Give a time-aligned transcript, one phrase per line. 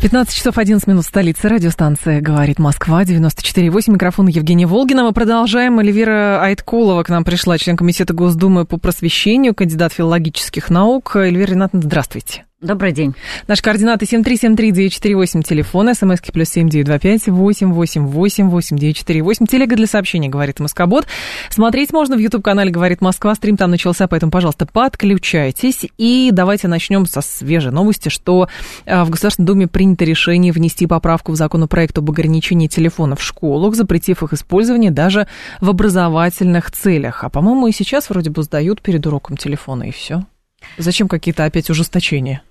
[0.00, 1.46] 15 часов 11 минут столицы.
[1.46, 3.92] Радиостанция «Говорит Москва», 94,8.
[3.92, 5.04] Микрофон Евгения Волгина.
[5.04, 5.78] Мы продолжаем.
[5.78, 11.16] Эльвира Айткулова к нам пришла, член Комитета Госдумы по просвещению, кандидат филологических наук.
[11.16, 12.46] Эльвира Ринатовна, здравствуйте.
[12.62, 13.14] Добрый день.
[13.48, 18.06] Наши координаты 7373948, телефон, смски плюс 7925 888
[18.50, 19.46] 8948.
[19.46, 21.06] Телега для сообщений, говорит Москобот.
[21.48, 23.34] Смотреть можно в YouTube-канале «Говорит Москва».
[23.34, 25.86] Стрим там начался, поэтому, пожалуйста, подключайтесь.
[25.96, 28.50] И давайте начнем со свежей новости, что
[28.84, 33.74] а, в Государственной Думе принято решение внести поправку в законопроект об ограничении телефонов в школах,
[33.74, 35.26] запретив их использование даже
[35.62, 37.24] в образовательных целях.
[37.24, 40.26] А, по-моему, и сейчас вроде бы сдают перед уроком телефона, и все.
[40.76, 42.42] Зачем какие-то опять ужесточения?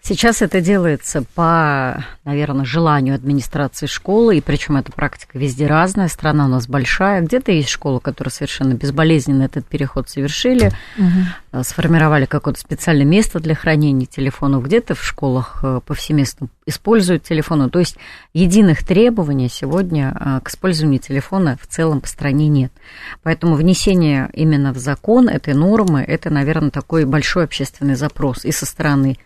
[0.00, 6.46] Сейчас это делается по, наверное, желанию администрации школы, и причем эта практика везде разная, страна
[6.46, 7.22] у нас большая.
[7.22, 11.62] Где-то есть школы, которые совершенно безболезненно этот переход совершили, угу.
[11.62, 17.70] сформировали какое-то специальное место для хранения телефонов, где-то в школах э, повсеместно используют телефоны.
[17.70, 17.96] То есть
[18.34, 22.72] единых требований сегодня э, к использованию телефона в целом по стране нет.
[23.22, 28.66] Поэтому внесение именно в закон этой нормы, это, наверное, такой большой общественный запрос и со
[28.66, 29.16] стороны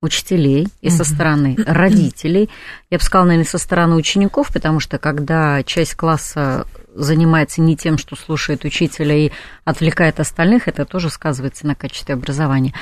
[0.00, 2.48] учителей и со стороны родителей.
[2.90, 7.98] Я бы сказала, наверное, со стороны учеников, потому что когда часть класса занимается не тем,
[7.98, 9.32] что слушает учителя и
[9.64, 12.74] отвлекает остальных, это тоже сказывается на качестве образования.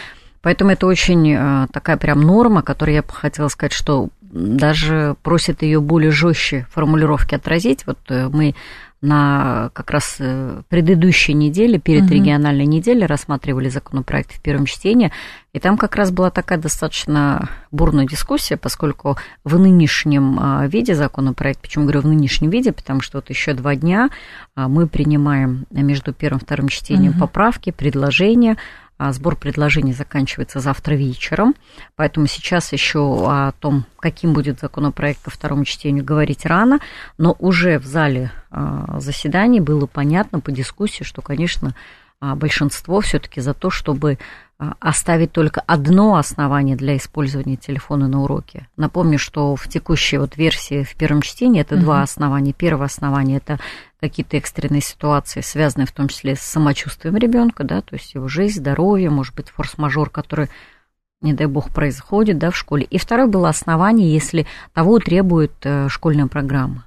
[0.43, 5.63] Поэтому это очень э, такая прям норма, которую я бы хотела сказать, что даже просит
[5.63, 7.87] ее более жестче формулировки отразить.
[7.87, 8.55] Вот э, мы
[9.03, 12.15] на как раз э, предыдущей неделе, перед угу.
[12.15, 15.13] региональной неделей, рассматривали законопроект в первом чтении,
[15.53, 21.61] и там как раз была такая достаточно бурная дискуссия, поскольку в нынешнем а, виде законопроект,
[21.61, 24.11] почему говорю в нынешнем виде, потому что вот еще два дня
[24.55, 27.21] а, мы принимаем между первым и вторым чтением угу.
[27.21, 28.59] поправки, предложения,
[28.99, 31.55] сбор предложений заканчивается завтра вечером,
[31.97, 36.79] поэтому сейчас еще о том, каким будет законопроект ко второму чтению, говорить рано,
[37.19, 41.75] но уже в зале а, заседаний было понятно по дискуссии, что, конечно,
[42.21, 48.23] а, большинство все-таки за то, чтобы а, оставить только одно основание для использования телефона на
[48.23, 48.69] уроке.
[48.77, 51.83] Напомню, что в текущей вот версии в первом чтении это угу.
[51.83, 52.55] два основания.
[52.55, 53.59] Первое основание это
[54.01, 58.61] какие-то экстренные ситуации, связанные в том числе с самочувствием ребенка, да, то есть его жизнь,
[58.61, 60.49] здоровье, может быть, форс-мажор, который
[61.21, 62.85] не дай бог, происходит да, в школе.
[62.85, 66.87] И второе было основание, если того требует э, школьная программа.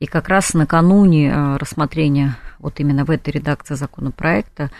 [0.00, 4.70] И как раз накануне э, рассмотрения вот именно в этой редакции законопроекта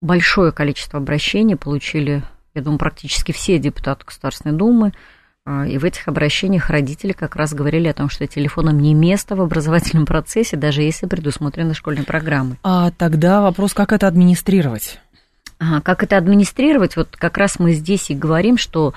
[0.00, 2.22] большое количество обращений получили,
[2.54, 4.92] я думаю, практически все депутаты Государственной Думы,
[5.44, 9.34] а, и в этих обращениях родители как раз говорили о том, что телефоном не место
[9.34, 12.58] в образовательном процессе, даже если предусмотрены школьные программы.
[12.62, 15.00] А тогда вопрос, как это администрировать?
[15.58, 16.96] А, как это администрировать?
[16.96, 18.94] Вот как раз мы здесь и говорим, что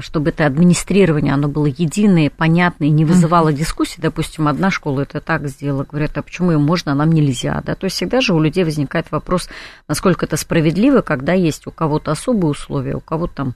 [0.00, 4.00] чтобы это администрирование, оно было единое, понятное, не вызывало дискуссий.
[4.00, 7.74] Допустим, одна школа это так сделала, говорят, а почему им можно, а нам нельзя, да?
[7.74, 9.48] То есть всегда же у людей возникает вопрос,
[9.86, 13.54] насколько это справедливо, когда есть у кого-то особые условия, у кого-то там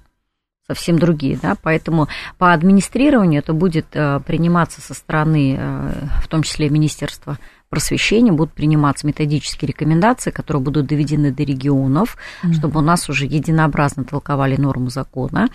[0.66, 6.42] совсем другие, да, поэтому по администрированию это будет э, приниматься со стороны, э, в том
[6.42, 7.38] числе Министерства
[7.72, 12.52] просвещения, будут приниматься методические рекомендации, которые будут доведены до регионов, mm-hmm.
[12.52, 15.48] чтобы у нас уже единообразно толковали норму закона.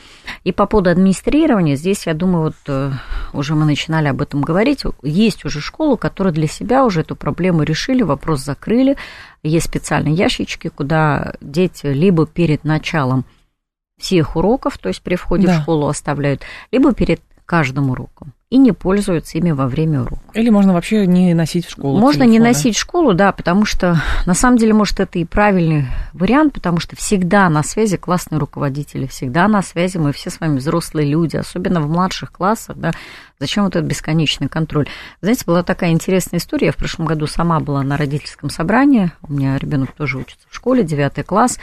[0.43, 2.91] И по поводу администрирования, здесь, я думаю, вот э,
[3.33, 7.61] уже мы начинали об этом говорить, есть уже школы, которые для себя уже эту проблему
[7.61, 8.97] решили, вопрос закрыли,
[9.43, 13.25] есть специальные ящички, куда дети либо перед началом
[13.99, 15.59] всех уроков, то есть при входе да.
[15.59, 16.41] в школу оставляют,
[16.71, 20.21] либо перед каждым уроком и не пользуются ими во время урока.
[20.33, 21.99] Или можно вообще не носить в школу.
[21.99, 25.25] Можно телефон, не носить в школу, да, потому что на самом деле, может, это и
[25.25, 30.39] правильный вариант, потому что всегда на связи классные руководители, всегда на связи мы все с
[30.39, 32.93] вами взрослые люди, особенно в младших классах, да,
[33.37, 34.87] зачем вот этот бесконечный контроль.
[35.21, 39.33] Знаете, была такая интересная история, я в прошлом году сама была на родительском собрании, у
[39.33, 41.59] меня ребенок тоже учится в школе, девятый класс,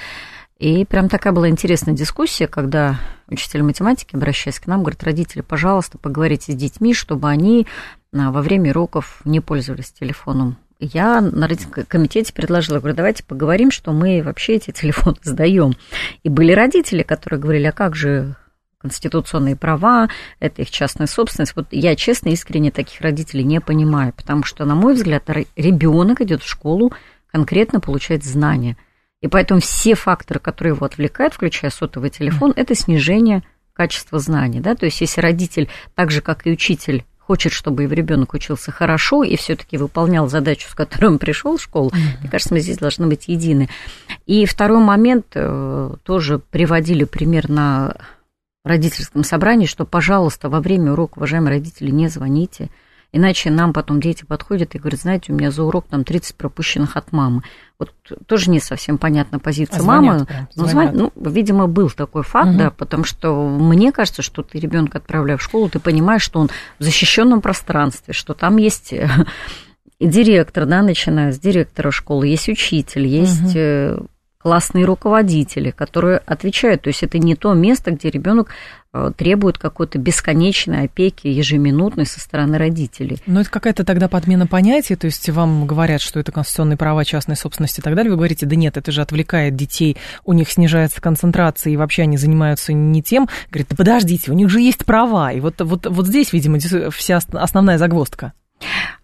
[0.59, 5.99] и прям такая была интересная дискуссия, когда учитель математики, обращаясь к нам, говорит, родители, пожалуйста,
[5.99, 7.67] поговорите с детьми, чтобы они
[8.13, 10.57] а, во время уроков не пользовались телефоном.
[10.79, 15.75] Я на родительском комитете предложила, говорю, давайте поговорим, что мы вообще эти телефоны сдаем.
[16.23, 18.37] И были родители, которые говорили, а как же
[18.79, 20.11] конституционные права,
[20.41, 21.57] это их частная собственность.
[21.57, 25.25] Вот я, честно, искренне таких родителей не понимаю, потому что, на мой взгляд,
[25.57, 26.93] ребенок идет в школу
[27.33, 28.77] конкретно получать знания.
[29.25, 33.43] И поэтому все факторы, которые его отвлекают, включая сотовый телефон, это снижение
[33.73, 34.61] качества знаний.
[34.61, 34.75] Да?
[34.75, 39.25] То есть если родитель, так же, как и учитель, хочет, чтобы его ребенок учился хорошо
[39.25, 42.21] и все-таки выполнял задачу, с которой он пришел в школу, mm-hmm.
[42.21, 43.71] мне кажется, мы здесь должны быть едины.
[44.27, 47.97] И второй момент э, тоже приводили пример на
[48.63, 52.69] родительском собрании, что, пожалуйста, во время урока, уважаемые родители, не звоните,
[53.17, 56.97] Иначе нам потом дети подходят и говорят, знаете, у меня за урок там 30 пропущенных
[56.97, 57.45] от мамы.
[57.79, 57.93] Вот
[58.27, 60.27] тоже не совсем понятна позиция а мамы.
[60.57, 60.95] Но звонят.
[60.95, 62.59] Ну, видимо, был такой факт, угу.
[62.59, 66.51] да, потому что мне кажется, что ты ребенка отправляешь в школу, ты понимаешь, что он
[66.81, 68.93] в защищенном пространстве, что там есть
[70.01, 74.09] директор, да, начиная с директора школы, есть учитель, есть угу
[74.45, 76.83] классные руководители, которые отвечают.
[76.83, 78.51] То есть это не то место, где ребенок
[78.93, 83.17] э, требует какой-то бесконечной опеки ежеминутной со стороны родителей.
[83.25, 87.37] Но это какая-то тогда подмена понятия, то есть вам говорят, что это конституционные права частной
[87.37, 89.97] собственности и так далее, вы говорите, да нет, это же отвлекает детей,
[90.27, 93.31] у них снижается концентрация, и вообще они занимаются не тем.
[93.49, 95.33] Говорит, да подождите, у них же есть права.
[95.33, 96.59] И вот, вот, вот здесь, видимо,
[96.91, 98.35] вся основная загвоздка.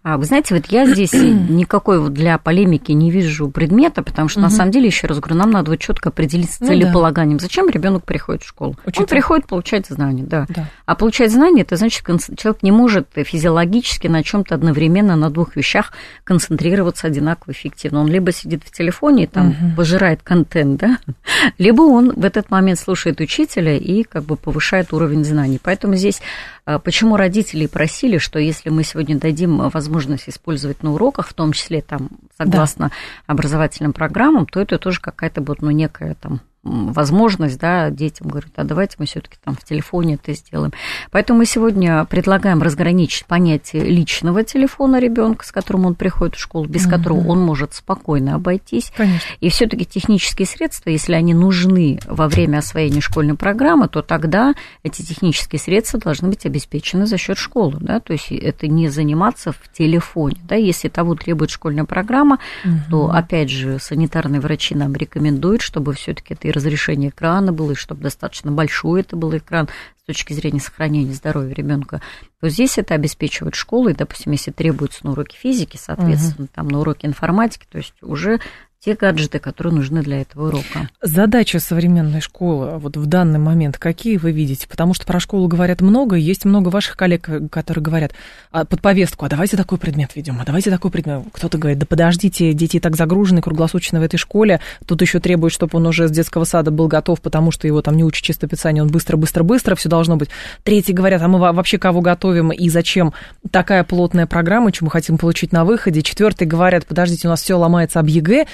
[0.03, 4.39] А, вы знаете, вот я здесь никакой вот для полемики не вижу предмета, потому что
[4.39, 4.45] угу.
[4.45, 7.33] на самом деле, еще раз говорю, нам надо вот четко определиться с целеполаганием.
[7.33, 7.43] Ну, да.
[7.43, 8.75] Зачем ребенок приходит в школу?
[8.85, 9.03] Учитель.
[9.03, 10.47] Он приходит получать знания, да.
[10.49, 10.69] да.
[10.87, 12.03] А получать знания, это значит,
[12.37, 15.93] человек не может физиологически на чем-то одновременно на двух вещах
[16.23, 18.01] концентрироваться одинаково эффективно.
[18.01, 19.75] Он либо сидит в телефоне и там угу.
[19.77, 20.97] пожирает контент, да,
[21.59, 25.59] либо он в этот момент слушает учителя и как бы повышает уровень знаний.
[25.61, 26.21] Поэтому здесь
[26.65, 29.90] а, почему родители просили, что если мы сегодня дадим возможность
[30.27, 32.95] использовать на уроках, в том числе там согласно да.
[33.27, 38.63] образовательным программам, то это тоже какая-то вот, ну, некая там возможность, да, детям говорят, а
[38.63, 40.71] давайте мы все-таки там в телефоне это сделаем.
[41.09, 46.65] Поэтому мы сегодня предлагаем разграничить понятие личного телефона ребенка, с которым он приходит в школу,
[46.67, 46.91] без угу.
[46.91, 48.93] которого он может спокойно обойтись.
[48.95, 49.27] Конечно.
[49.39, 54.53] И все-таки технические средства, если они нужны во время освоения школьной программы, то тогда
[54.83, 59.51] эти технические средства должны быть обеспечены за счет школы, да, то есть это не заниматься
[59.51, 62.73] в телефоне, да, если того требует школьная программа, угу.
[62.89, 68.03] то опять же санитарные врачи нам рекомендуют, чтобы все-таки это разрешение экрана было, и чтобы
[68.03, 69.69] достаточно большой это был экран
[70.01, 72.01] с точки зрения сохранения здоровья ребенка,
[72.39, 76.53] то здесь это обеспечивает школа, и, допустим, если требуется на уроки физики, соответственно, угу.
[76.53, 78.39] там на уроки информатики, то есть уже
[78.83, 80.89] те гаджеты, которые нужны для этого урока.
[81.03, 84.67] Задача современной школы вот в данный момент какие вы видите?
[84.67, 88.13] Потому что про школу говорят много, и есть много ваших коллег, которые говорят
[88.51, 91.21] а, под повестку, а давайте такой предмет ведем, а давайте такой предмет.
[91.31, 95.77] Кто-то говорит, да подождите, дети так загружены круглосуточно в этой школе, тут еще требует, чтобы
[95.77, 98.89] он уже с детского сада был готов, потому что его там не учат чистописание, он
[98.89, 100.31] быстро-быстро-быстро, все должно быть.
[100.63, 103.13] Третьи говорят, а мы вообще кого готовим и зачем
[103.51, 106.01] такая плотная программа, мы хотим получить на выходе.
[106.01, 108.47] Четвертые говорят, подождите, у нас все ломается об ЕГЭ.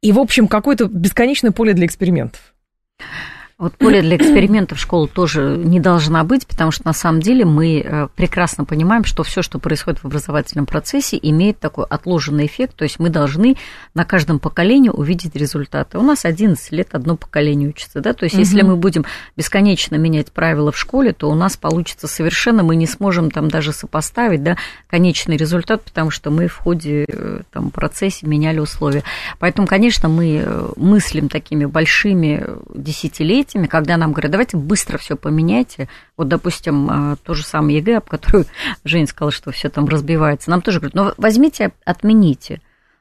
[0.00, 2.54] И, в общем, какое-то бесконечное поле для экспериментов.
[3.58, 7.80] Вот поле для экспериментов школы тоже не должна быть, потому что на самом деле мы
[7.84, 12.84] э, прекрасно понимаем, что все, что происходит в образовательном процессе, имеет такой отложенный эффект, то
[12.84, 13.56] есть мы должны
[13.94, 15.98] на каждом поколении увидеть результаты.
[15.98, 18.42] У нас 11 лет одно поколение учится, да, то есть угу.
[18.42, 19.04] если мы будем
[19.36, 23.72] бесконечно менять правила в школе, то у нас получится совершенно, мы не сможем там даже
[23.72, 24.56] сопоставить, да,
[24.86, 29.02] конечный результат, потому что мы в ходе э, там процессе меняли условия.
[29.40, 35.16] Поэтому, конечно, мы э, мыслим такими большими десятилетиями, этими, когда нам говорят, давайте быстро все
[35.16, 35.88] поменяйте.
[36.16, 38.46] Вот, допустим, а, то же самое ЕГЭ, об которую
[38.84, 40.50] Женя сказала, что все там разбивается.
[40.50, 42.60] Нам тоже говорят, ну, возьмите, отмените.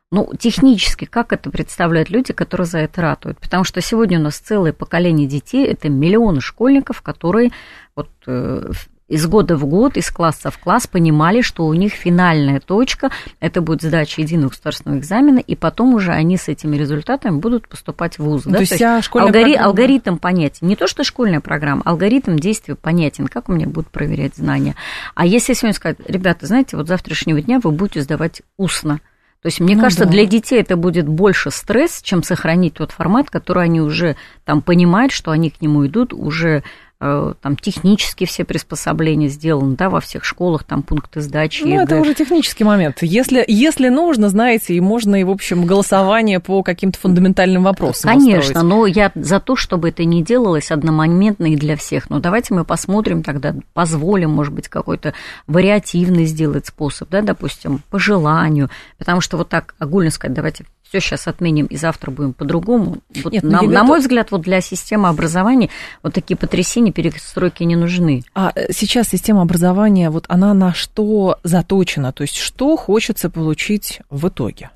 [0.10, 3.40] Ну, технически, как это представляют люди, которые за это ратуют?
[3.40, 7.52] Потому что сегодня у нас целое поколение детей, это миллионы школьников, которые
[7.94, 8.72] вот э,
[9.08, 13.10] из года в год, из класса в класс понимали, что у них финальная точка,
[13.40, 18.20] это будет сдача единого государственного экзамена, и потом уже они с этими результатами будут поступать
[18.20, 18.46] в вуз.
[18.46, 18.58] Ну, да?
[18.58, 19.56] То есть, то есть алгори...
[19.56, 20.68] алгоритм понятен.
[20.68, 24.76] Не то, что школьная программа, алгоритм действия понятен, как у меня будут проверять знания.
[25.16, 29.00] А если сегодня сказать, ребята, знаете, вот завтрашнего дня вы будете сдавать устно,
[29.42, 30.12] то есть, мне ну, кажется, да.
[30.12, 35.12] для детей это будет больше стресс, чем сохранить тот формат, который они уже там понимают,
[35.12, 36.64] что они к нему идут, уже
[37.00, 41.64] там технически все приспособления сделаны, да, во всех школах, там пункты сдачи.
[41.64, 42.98] Ну, это уже технический момент.
[43.02, 48.62] Если, если нужно, знаете, и можно, и, в общем, голосование по каким-то фундаментальным вопросам Конечно,
[48.62, 48.68] устроить.
[48.68, 52.10] но я за то, чтобы это не делалось одномоментно и для всех.
[52.10, 55.14] Но давайте мы посмотрим тогда, позволим, может быть, какой-то
[55.46, 61.00] вариативный сделать способ, да, допустим, по желанию, потому что вот так огульно сказать, давайте все
[61.00, 62.98] сейчас отменим и завтра будем по-другому.
[63.24, 65.70] Вот Нет, ну, на, на мой взгляд, вот для системы образования
[66.02, 68.24] вот такие потрясения образования перестройки не нужны.
[68.34, 72.12] А э, сейчас система образования, вот она на что заточена?
[72.12, 74.70] То есть что хочется получить в итоге?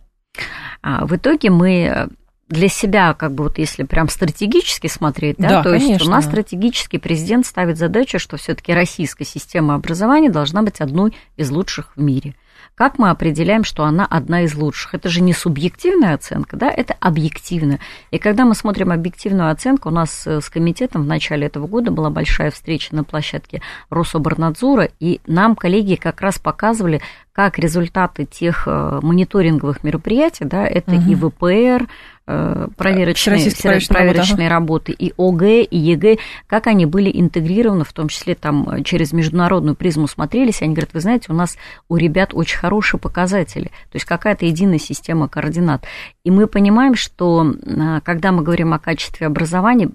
[0.82, 2.10] А, в итоге мы
[2.50, 5.94] для себя, как бы вот если прям стратегически смотреть, да, да то конечно.
[5.94, 11.14] есть у нас стратегический президент ставит задачу, что все-таки российская система образования должна быть одной
[11.38, 12.36] из лучших в мире.
[12.76, 14.96] Как мы определяем, что она одна из лучших?
[14.96, 17.80] Это же не субъективная оценка, да, это объективная.
[18.12, 21.92] И когда мы смотрим объективную оценку, у нас э, с комитетом в начале этого года
[21.92, 27.02] была большая встреча на площадке Рособорнадзора, и нам коллеги как раз показывали,
[27.34, 31.12] как результаты тех э, мониторинговых мероприятий, да, это угу.
[31.12, 31.88] и ВПР,
[32.34, 33.52] Э, проверочные,
[33.90, 39.12] проверочные работы, и ОГЭ, и ЕГЭ, как они были интегрированы, в том числе там через
[39.12, 41.58] международную призму смотрелись, они говорят, вы знаете, у нас
[41.90, 45.84] у ребят очень хорошие показатели, то есть какая-то единая система координат.
[46.24, 49.90] И мы понимаем, что э, когда мы говорим о качестве образования,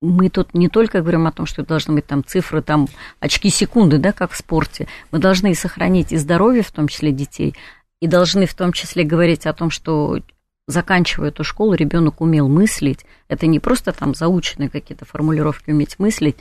[0.00, 2.88] мы тут не только говорим о том, что должны быть там цифры, там
[3.20, 4.88] очки секунды, да, как в спорте.
[5.12, 7.54] Мы должны сохранить и здоровье, в том числе детей,
[8.00, 10.18] и должны в том числе говорить о том, что
[10.66, 13.04] заканчивая эту школу, ребенок умел мыслить.
[13.28, 16.36] Это не просто там заученные какие-то формулировки уметь мыслить,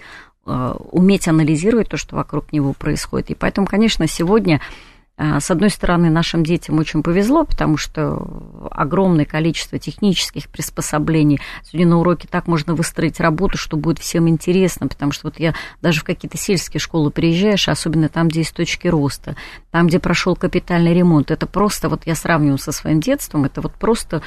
[0.45, 3.31] а, уметь анализировать то, что вокруг него происходит.
[3.31, 4.61] И поэтому, конечно, сегодня
[5.17, 11.39] с одной стороны, нашим детям очень повезло, потому что огромное количество технических приспособлений.
[11.63, 15.53] Сегодня на уроке так можно выстроить работу, что будет всем интересно, потому что вот я
[15.83, 19.35] даже в какие-то сельские школы приезжаешь, особенно там, где есть точки роста,
[19.69, 23.73] там, где прошел капитальный ремонт, это просто, вот я сравниваю со своим детством, это вот
[23.73, 24.23] просто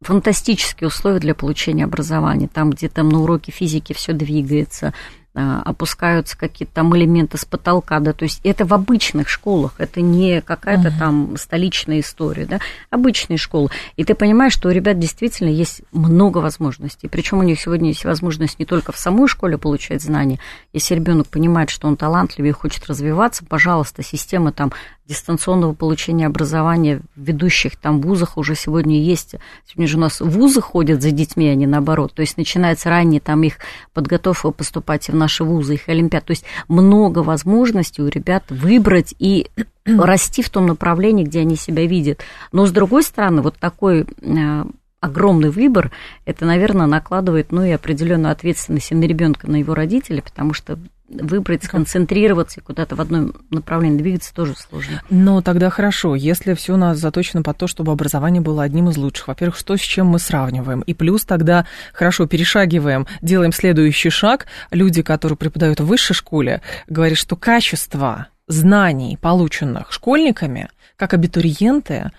[0.00, 2.48] фантастические условия для получения образования.
[2.48, 4.92] Там, где там на уроке физики все двигается, а,
[5.34, 10.40] опускаются какие-то там элементы с потолка, да, то есть это в обычных школах, это не
[10.40, 10.98] какая-то uh-huh.
[10.98, 12.58] там столичная история, да,
[12.90, 13.70] обычные школы.
[13.96, 18.04] И ты понимаешь, что у ребят действительно есть много возможностей, причем у них сегодня есть
[18.04, 20.40] возможность не только в самой школе получать знания,
[20.72, 24.72] если ребенок понимает, что он талантливый и хочет развиваться, пожалуйста, система там
[25.08, 29.36] дистанционного получения образования в ведущих там вузах уже сегодня есть.
[29.66, 32.12] Сегодня же у нас вузы ходят за детьми, а не наоборот.
[32.12, 33.54] То есть начинается ранее там их
[33.94, 36.26] подготовка поступать в наши вузы, их олимпиад.
[36.26, 39.48] То есть много возможностей у ребят выбрать и
[39.86, 42.20] расти в том направлении, где они себя видят.
[42.52, 44.64] Но с другой стороны, вот такой э,
[45.00, 45.90] огромный выбор,
[46.26, 50.78] это, наверное, накладывает, ну, и определенную ответственность и на ребенка, на его родителей, потому что
[51.08, 55.02] выбрать, сконцентрироваться и куда-то в одном направлении двигаться тоже сложно.
[55.10, 58.96] Но тогда хорошо, если все у нас заточено под то, чтобы образование было одним из
[58.96, 59.28] лучших.
[59.28, 60.80] Во-первых, что с чем мы сравниваем?
[60.82, 64.46] И плюс тогда хорошо перешагиваем, делаем следующий шаг.
[64.70, 72.10] Люди, которые преподают в высшей школе, говорят, что качество знаний, полученных школьниками, как абитуриенты,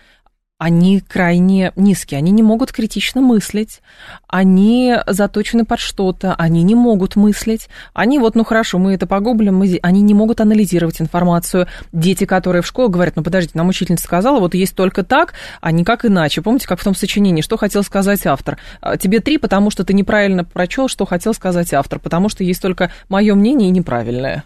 [0.60, 3.82] они крайне низкие, они не могут критично мыслить,
[4.28, 9.56] они заточены под что-то, они не могут мыслить, они вот, ну хорошо, мы это погуглим,
[9.56, 9.80] мы...
[9.82, 11.68] они не могут анализировать информацию.
[11.94, 15.72] Дети, которые в школе говорят, ну подождите, нам учительница сказала, вот есть только так, а
[15.72, 16.42] никак иначе.
[16.42, 18.58] Помните, как в том сочинении, что хотел сказать автор?
[18.82, 22.62] «А, тебе три, потому что ты неправильно прочел, что хотел сказать автор, потому что есть
[22.62, 24.44] только мое мнение и неправильное.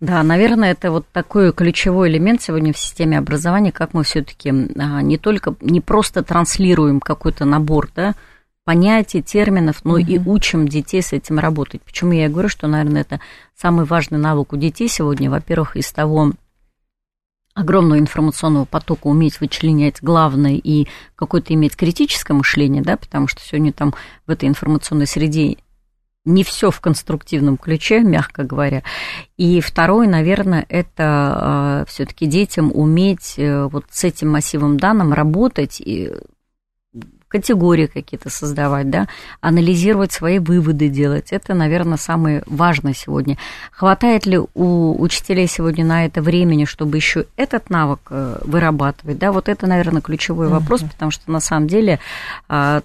[0.00, 5.02] Да, наверное, это вот такой ключевой элемент сегодня в системе образования, как мы все-таки а,
[5.02, 8.14] не только, не просто транслируем какой-то набор, да,
[8.64, 10.12] понятий, терминов, но mm-hmm.
[10.12, 11.82] и учим детей с этим работать.
[11.82, 13.20] Почему я говорю, что, наверное, это
[13.56, 16.32] самый важный навык у детей сегодня, во-первых, из того
[17.54, 23.72] огромного информационного потока уметь вычленять главное и какое-то иметь критическое мышление, да, потому что сегодня
[23.72, 23.94] там
[24.26, 25.58] в этой информационной среде
[26.30, 28.82] не все в конструктивном ключе, мягко говоря.
[29.36, 35.80] И второе, наверное, это э, все-таки детям уметь э, вот с этим массивом данных работать
[35.80, 36.12] и
[37.30, 39.06] категории какие-то создавать, да,
[39.40, 41.28] анализировать свои выводы делать.
[41.30, 43.38] Это, наверное, самое важное сегодня.
[43.70, 49.30] Хватает ли у учителей сегодня на это времени, чтобы еще этот навык э, вырабатывать, да,
[49.30, 50.90] вот это, наверное, ключевой вопрос, uh-huh.
[50.90, 52.00] потому что на самом деле,
[52.48, 52.82] а,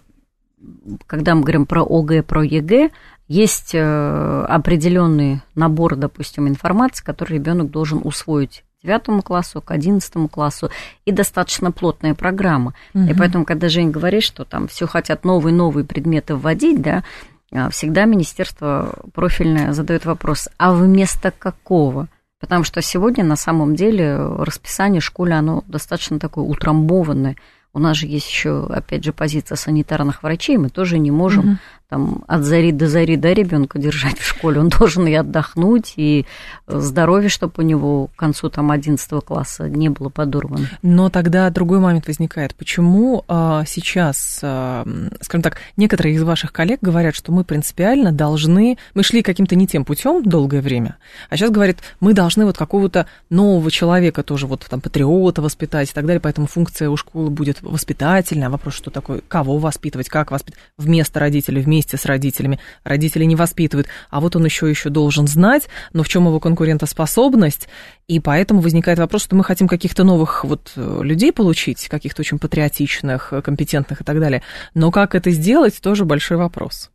[1.07, 2.91] когда мы говорим про ОГЭ, про ЕГЭ,
[3.27, 10.27] есть э, определенный набор, допустим, информации, который ребенок должен усвоить к девятому классу, к одиннадцатому
[10.27, 10.69] классу,
[11.05, 12.73] и достаточно плотная программа.
[12.93, 13.03] Угу.
[13.05, 17.03] И поэтому, когда Жень говорит, что там все хотят новые-новые предметы вводить, да,
[17.51, 22.07] а, всегда министерство профильное задает вопрос, а вместо какого?
[22.39, 27.37] Потому что сегодня на самом деле расписание школы, оно достаточно такое утрамбованное.
[27.73, 31.57] У нас же есть еще, опять же, позиция санитарных врачей, мы тоже не можем, угу.
[31.89, 36.25] Там, от зари до зари, да, ребенка держать в школе, он должен и отдохнуть, и
[36.67, 40.69] здоровье, чтобы у него к концу там 11 класса не было подорвано.
[40.81, 42.55] Но тогда другой момент возникает.
[42.55, 44.85] Почему а, сейчас, а,
[45.21, 49.67] скажем так, некоторые из ваших коллег говорят, что мы принципиально должны, мы шли каким-то не
[49.67, 50.97] тем путем долгое время,
[51.29, 55.93] а сейчас говорят, мы должны вот какого-то нового человека тоже вот там патриота воспитать и
[55.93, 58.49] так далее, поэтому функция у школы будет воспитательная.
[58.49, 62.57] Вопрос, что такое, кого воспитывать, как воспитывать, вместо родителей, вместе с родителями.
[62.85, 67.67] Родители не воспитывают, а вот он еще еще должен знать, но в чем его конкурентоспособность,
[68.07, 73.33] и поэтому возникает вопрос, что мы хотим каких-то новых вот людей получить, каких-то очень патриотичных,
[73.43, 74.41] компетентных и так далее.
[74.73, 76.91] Но как это сделать, тоже большой вопрос.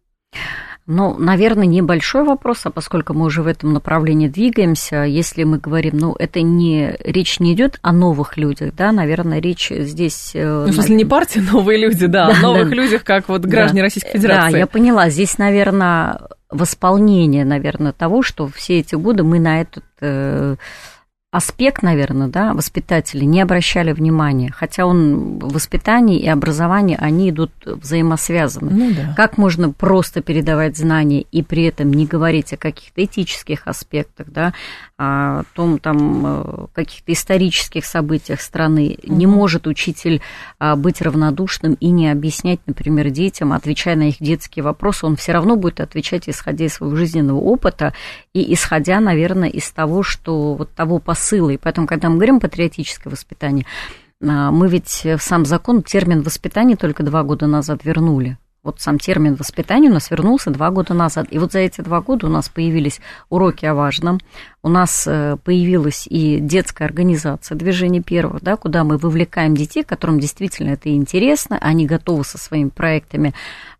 [0.93, 5.99] Ну, наверное, небольшой вопрос, а поскольку мы уже в этом направлении двигаемся, если мы говорим,
[5.99, 10.33] ну, это не, речь не идет о новых людях, да, наверное, речь здесь...
[10.35, 13.29] Э, ну, в смысле, не партия «Новые люди», да, да о новых да, людях, как
[13.29, 14.53] вот граждане да, Российской Федерации.
[14.53, 19.85] Да, я поняла, здесь, наверное, восполнение, наверное, того, что все эти годы мы на этот
[20.01, 20.57] э,
[21.33, 28.73] аспект, наверное, да, воспитатели не обращали внимания, хотя он воспитание и образование, они идут взаимосвязаны.
[28.73, 29.15] Ну, да.
[29.17, 34.55] Как можно просто передавать знания и при этом не говорить о каких-то этических аспектах, да,
[34.99, 38.99] о том, там, э, каких-то исторических событиях страны.
[39.05, 39.15] Угу.
[39.15, 40.21] Не может учитель
[40.59, 45.33] а, быть равнодушным и не объяснять, например, детям, отвечая на их детские вопросы, он все
[45.33, 47.95] равно будет отвечать, исходя из своего жизненного опыта
[48.35, 51.55] и исходя, наверное, из того, что вот того посыла, посылы.
[51.55, 53.67] И поэтому, когда мы говорим патриотическое воспитание,
[54.23, 58.39] а, мы ведь в сам закон термин воспитания только два года назад вернули.
[58.63, 61.29] Вот сам термин воспитания у нас вернулся два года назад.
[61.31, 63.01] И вот за эти два года у нас появились
[63.31, 64.21] уроки о важном,
[64.63, 70.21] у нас э, появилась и детская организация движения первого, да, куда мы вовлекаем детей, которым
[70.21, 73.33] действительно это интересно, они готовы со своими проектами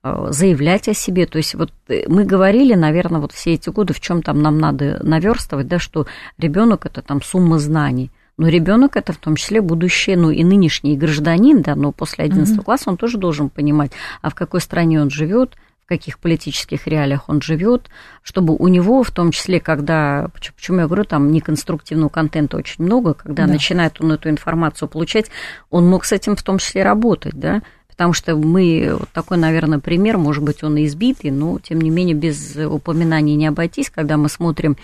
[0.03, 1.27] э, заявлять о себе.
[1.27, 4.57] То есть вот э, мы говорили, наверное, вот все эти годы, в чем там нам
[4.57, 6.07] надо наверстывать, да, что
[6.39, 8.11] ребенок это там сумма знаний.
[8.41, 12.57] Но ребенок это в том числе будущее, ну и нынешний гражданин, да, но после 11
[12.57, 12.65] mm-hmm.
[12.65, 13.93] класса он тоже должен понимать,
[14.23, 17.91] а в какой стране он живет, в каких политических реалиях он живет,
[18.23, 23.13] чтобы у него, в том числе, когда, почему я говорю, там неконструктивного контента очень много,
[23.13, 23.53] когда да.
[23.53, 25.27] начинает он эту информацию получать,
[25.69, 27.61] он мог с этим в том числе работать, да,
[27.91, 31.91] потому что мы, вот такой, наверное, пример, может быть, он и избитый, но, тем не
[31.91, 34.79] менее, без упоминаний не обойтись, когда мы смотрим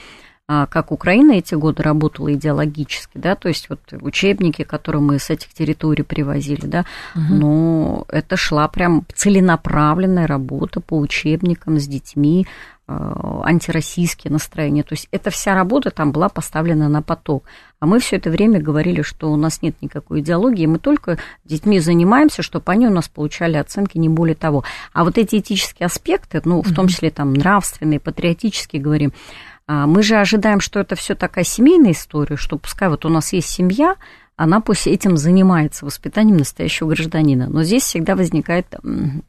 [0.48, 5.52] как Украина эти годы работала идеологически, да, то есть вот учебники, которые мы с этих
[5.52, 7.24] территорий привозили, да, угу.
[7.34, 12.46] но это шла прям целенаправленная работа по учебникам с детьми,
[12.88, 14.84] а, антироссийские настроения.
[14.84, 17.42] То есть эта вся работа там была поставлена на поток.
[17.80, 21.80] А мы все это время говорили, что у нас нет никакой идеологии, мы только детьми
[21.80, 24.62] занимаемся, чтобы они у нас получали оценки, не более того.
[24.92, 29.12] А вот эти этические аспекты, ну, в том числе там нравственные, патриотические, говорим,
[29.55, 33.32] а мы же ожидаем, что это все такая семейная история, что пускай вот у нас
[33.32, 33.96] есть семья,
[34.36, 37.48] она пусть этим занимается, воспитанием настоящего гражданина.
[37.48, 38.66] Но здесь всегда возникает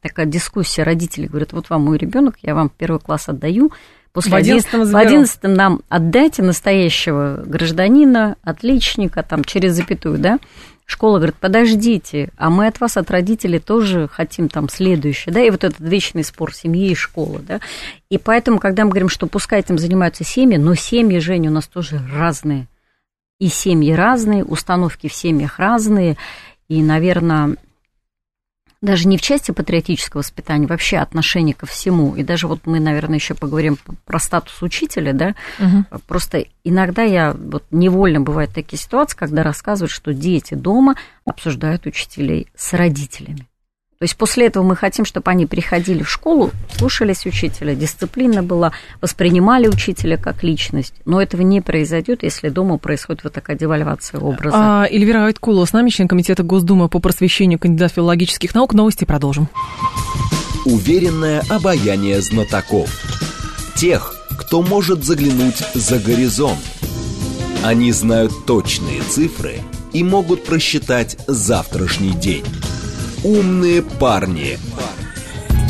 [0.02, 0.82] такая дискуссия.
[0.82, 3.72] Родители говорят, вот вам мой ребенок, я вам первый класс отдаю,
[4.12, 10.38] После в 11 в 11 нам отдайте настоящего гражданина, отличника, там, через запятую, да?
[10.88, 15.50] Школа говорит, подождите, а мы от вас, от родителей, тоже хотим там следующее, да, и
[15.50, 17.60] вот этот вечный спор семьи и школы, да.
[18.08, 21.66] И поэтому, когда мы говорим, что пускай этим занимаются семьи, но семьи, Женя, у нас
[21.66, 22.68] тоже разные.
[23.38, 26.16] И семьи разные, установки в семьях разные,
[26.68, 27.56] и, наверное,
[28.80, 32.14] даже не в части патриотического воспитания, вообще отношение ко всему.
[32.14, 35.34] И даже вот мы, наверное, еще поговорим про статус учителя, да.
[35.58, 36.00] Угу.
[36.06, 42.48] Просто иногда я вот невольно бывают такие ситуации, когда рассказывают, что дети дома обсуждают учителей
[42.54, 43.46] с родителями.
[44.00, 48.70] То есть после этого мы хотим, чтобы они приходили в школу, слушались учителя, дисциплина была,
[49.00, 50.94] воспринимали учителя как личность.
[51.04, 54.56] Но этого не произойдет, если дома происходит вот такая девальвация образа.
[54.56, 58.72] А, Эльвира Айткулова с нами, член комитета Госдумы по просвещению кандидат филологических наук.
[58.72, 59.48] Новости продолжим.
[60.64, 62.88] Уверенное обаяние знатоков.
[63.74, 66.60] Тех, кто может заглянуть за горизонт.
[67.64, 69.56] Они знают точные цифры
[69.92, 72.44] и могут просчитать завтрашний день.
[73.24, 74.58] «Умные парни».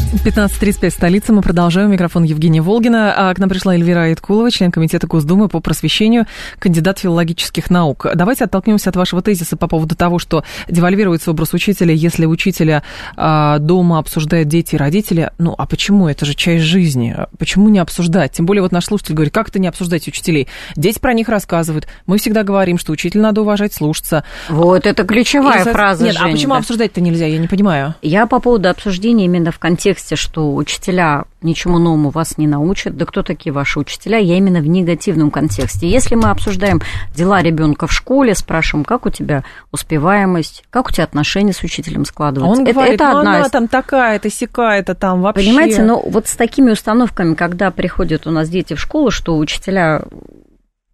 [0.08, 1.32] 15.35, столица.
[1.34, 1.90] Мы продолжаем.
[1.90, 3.12] Микрофон Евгения Волгина.
[3.14, 6.24] А к нам пришла Эльвира Айткулова, член Комитета Госдумы по просвещению,
[6.58, 8.06] кандидат филологических наук.
[8.14, 12.82] Давайте оттолкнемся от вашего тезиса по поводу того, что девальвируется образ учителя, если учителя
[13.16, 15.30] а, дома обсуждают дети и родители.
[15.36, 16.08] Ну, а почему?
[16.08, 17.14] Это же часть жизни.
[17.38, 18.32] Почему не обсуждать?
[18.32, 20.48] Тем более вот наш слушатель говорит, как это не обсуждать учителей?
[20.74, 21.86] Дети про них рассказывают.
[22.06, 24.24] Мы всегда говорим, что учитель надо уважать, слушаться.
[24.48, 26.60] Вот, это ключевая и, фраза, Нет, а Жень, а почему да.
[26.60, 27.26] обсуждать-то нельзя?
[27.26, 27.94] Я не понимаю.
[28.00, 32.96] Я по поводу обсуждения именно в контексте контексте, что учителя ничему новому вас не научат.
[32.96, 34.18] Да кто такие ваши учителя?
[34.18, 35.88] Я именно в негативном контексте.
[35.88, 36.80] Если мы обсуждаем
[37.14, 42.04] дела ребенка в школе, спрашиваем, как у тебя успеваемость, как у тебя отношения с учителем
[42.04, 42.60] складываются.
[42.60, 43.50] Он это, говорит, это ну, одна она из...
[43.50, 45.46] там такая-то, сякая-то там вообще.
[45.46, 50.02] Понимаете, но вот с такими установками, когда приходят у нас дети в школу, что учителя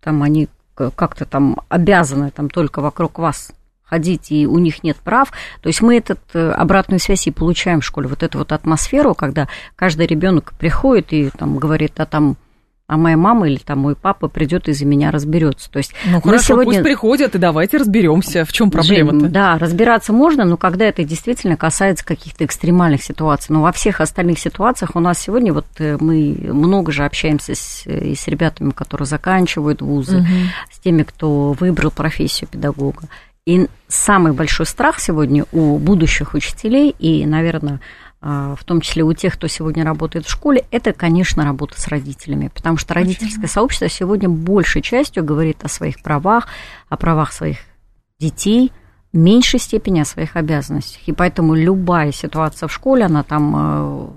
[0.03, 3.53] там они как-то там обязаны там только вокруг вас
[3.95, 5.31] ходить, и у них нет прав.
[5.63, 9.15] То есть мы этот э, обратную связь и получаем в школе, вот эту вот атмосферу,
[9.15, 12.37] когда каждый ребенок приходит и там говорит, а там
[12.87, 15.71] а моя мама или там мой папа придет и за меня разберется.
[15.71, 16.75] То есть ну хорошо, сегодня...
[16.75, 19.29] пусть приходят и давайте разберемся, в чем проблема-то.
[19.29, 23.55] Да, разбираться можно, но когда это действительно касается каких-то экстремальных ситуаций.
[23.55, 27.87] Но во всех остальных ситуациях у нас сегодня вот э, мы много же общаемся с,
[27.87, 30.27] э, и с ребятами, которые заканчивают вузы, угу.
[30.71, 33.09] с теми, кто выбрал профессию педагога.
[33.47, 37.81] И самый большой страх сегодня у будущих учителей и, наверное,
[38.23, 41.89] а, в том числе у тех, кто сегодня работает в школе, это, конечно, работа с
[41.89, 43.49] родителями, потому что родительское Почему?
[43.49, 46.49] сообщество сегодня большей частью говорит о своих правах,
[46.89, 47.59] о правах своих
[48.19, 48.73] детей,
[49.13, 51.07] в меньшей степени о своих обязанностях.
[51.07, 53.55] И поэтому любая ситуация в школе, она там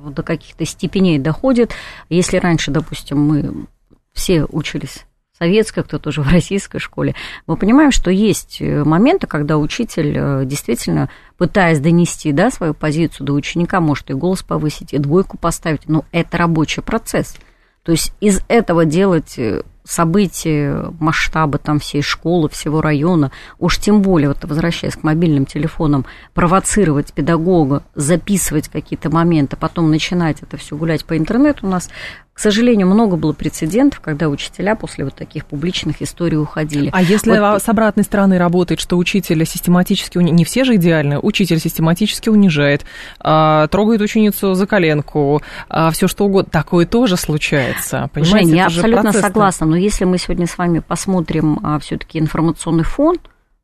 [0.07, 1.73] э, до каких-то степеней доходит.
[2.07, 3.67] Если раньше, допустим, мы
[4.13, 5.05] все учились
[5.37, 10.45] советской, кто-то уже в российской школе, мы понимаем, что есть э, моменты, когда учитель э,
[10.45, 15.87] действительно, пытаясь донести да, свою позицию до ученика, может и голос повысить, и двойку поставить,
[15.87, 17.35] но это рабочий процесс.
[17.83, 24.01] То есть из этого делать э, события масштаба там всей школы, всего района, уж тем
[24.01, 30.75] более, вот возвращаясь к мобильным телефонам, провоцировать педагога, записывать какие-то моменты, потом начинать это все
[30.75, 31.89] гулять по интернету, у нас
[32.37, 36.91] к сожалению, много было прецедентов, когда учителя после вот таких публичных историй уходили.
[36.93, 37.63] А если вот...
[37.63, 42.85] с обратной стороны работает, что учитель систематически, не все же идеально, учитель систематически унижает,
[43.19, 48.07] а, трогает ученицу за коленку, а, все что угодно, такое тоже случается.
[48.13, 52.83] Понимаете, Жень, я абсолютно согласна, но если мы сегодня с вами посмотрим а, все-таки информационный
[52.83, 53.17] фон,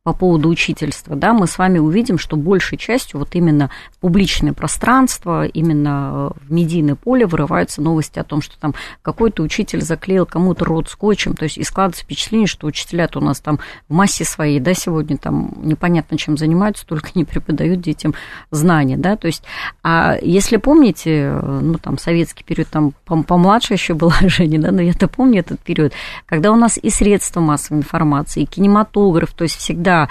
[0.04, 4.52] по поводу учительства, да, мы с вами увидим, что большей частью вот именно в публичное
[4.52, 10.66] пространство, именно в медийное поле вырываются новости о том, что там какой-то учитель заклеил кому-то
[10.66, 14.60] рот скотчем, то есть и складывается впечатление, что учителя-то у нас там в массе своей,
[14.60, 18.14] да, сегодня там непонятно чем занимаются, только не преподают детям
[18.52, 19.44] знания, да, то есть,
[19.84, 25.08] а если помните, ну, там, советский период, там, помладше еще была Женя, да, но я-то
[25.08, 25.94] помню этот период,
[26.26, 30.08] когда у нас и средства массовой информации, и кинематограф, то есть всегда всегда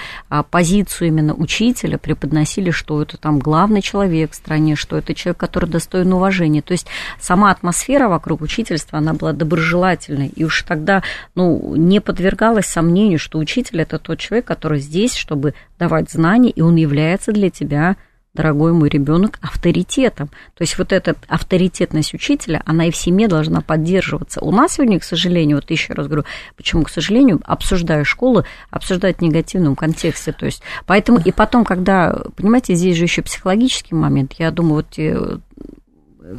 [0.51, 5.69] позицию именно учителя преподносили, что это там главный человек в стране, что это человек, который
[5.69, 6.63] достоин уважения.
[6.63, 6.87] То есть
[7.21, 10.29] сама атмосфера вокруг учительства, она была доброжелательной.
[10.29, 11.03] И уж тогда
[11.35, 16.61] ну, не подвергалось сомнению, что учитель это тот человек, который здесь, чтобы давать знания, и
[16.61, 17.97] он является для тебя
[18.35, 20.29] дорогой мой ребенок, авторитетом.
[20.55, 24.41] То есть вот эта авторитетность учителя, она и в семье должна поддерживаться.
[24.41, 26.25] У нас сегодня, к сожалению, вот еще раз говорю,
[26.57, 30.33] почему, к сожалению, обсуждая школу, обсуждать в негативном контексте.
[30.33, 35.43] То есть, поэтому и потом, когда, понимаете, здесь же еще психологический момент, я думаю, вот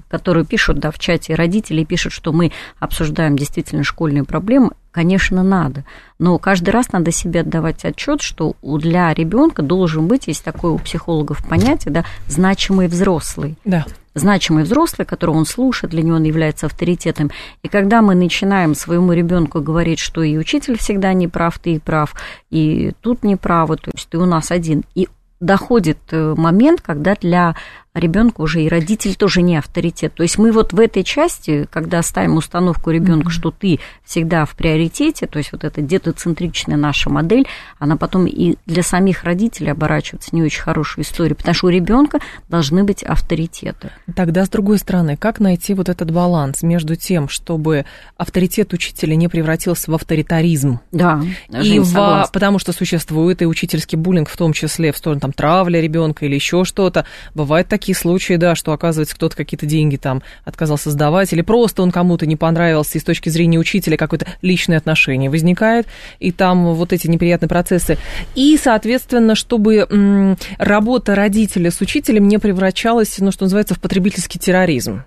[0.08, 5.86] которые пишут да, в чате родители, пишут, что мы обсуждаем действительно школьные проблемы, Конечно, надо.
[6.20, 10.78] Но каждый раз надо себе отдавать отчет, что для ребенка должен быть, есть такое у
[10.78, 13.58] психологов понятие, да, значимый взрослый.
[13.66, 13.88] Да.
[14.14, 17.32] Значимый взрослый, которого он слушает, для него он является авторитетом.
[17.64, 22.14] И когда мы начинаем своему ребенку говорить, что и учитель всегда не прав, ты прав,
[22.52, 25.08] и тут не правы, то есть ты у нас один, и
[25.40, 27.56] доходит э, момент, когда для
[27.94, 30.14] ребенка уже и родитель тоже не авторитет.
[30.16, 33.34] То есть мы вот в этой части, когда ставим установку ребенка, mm-hmm.
[33.34, 38.56] что ты всегда в приоритете, то есть вот эта детоцентричная наша модель, она потом и
[38.66, 43.92] для самих родителей оборачивается не очень хорошей историей, потому что у ребенка должны быть авторитеты.
[44.16, 47.86] Тогда, с другой стороны, как найти вот этот баланс между тем, чтобы
[48.18, 50.80] авторитет учителя не превратился в авторитаризм?
[50.92, 55.32] Да, и в, потому что существует и учительский буллинг, в том числе в сторону там
[55.32, 57.06] травля ребенка или еще что-то.
[57.36, 61.82] Бывают такие такие случаи, да, что, оказывается, кто-то какие-то деньги там отказался сдавать, или просто
[61.82, 65.86] он кому-то не понравился, и с точки зрения учителя какое-то личное отношение возникает,
[66.20, 67.98] и там вот эти неприятные процессы.
[68.36, 74.40] И, соответственно, чтобы м, работа родителя с учителем не превращалась, ну, что называется, в потребительский
[74.40, 75.04] терроризм.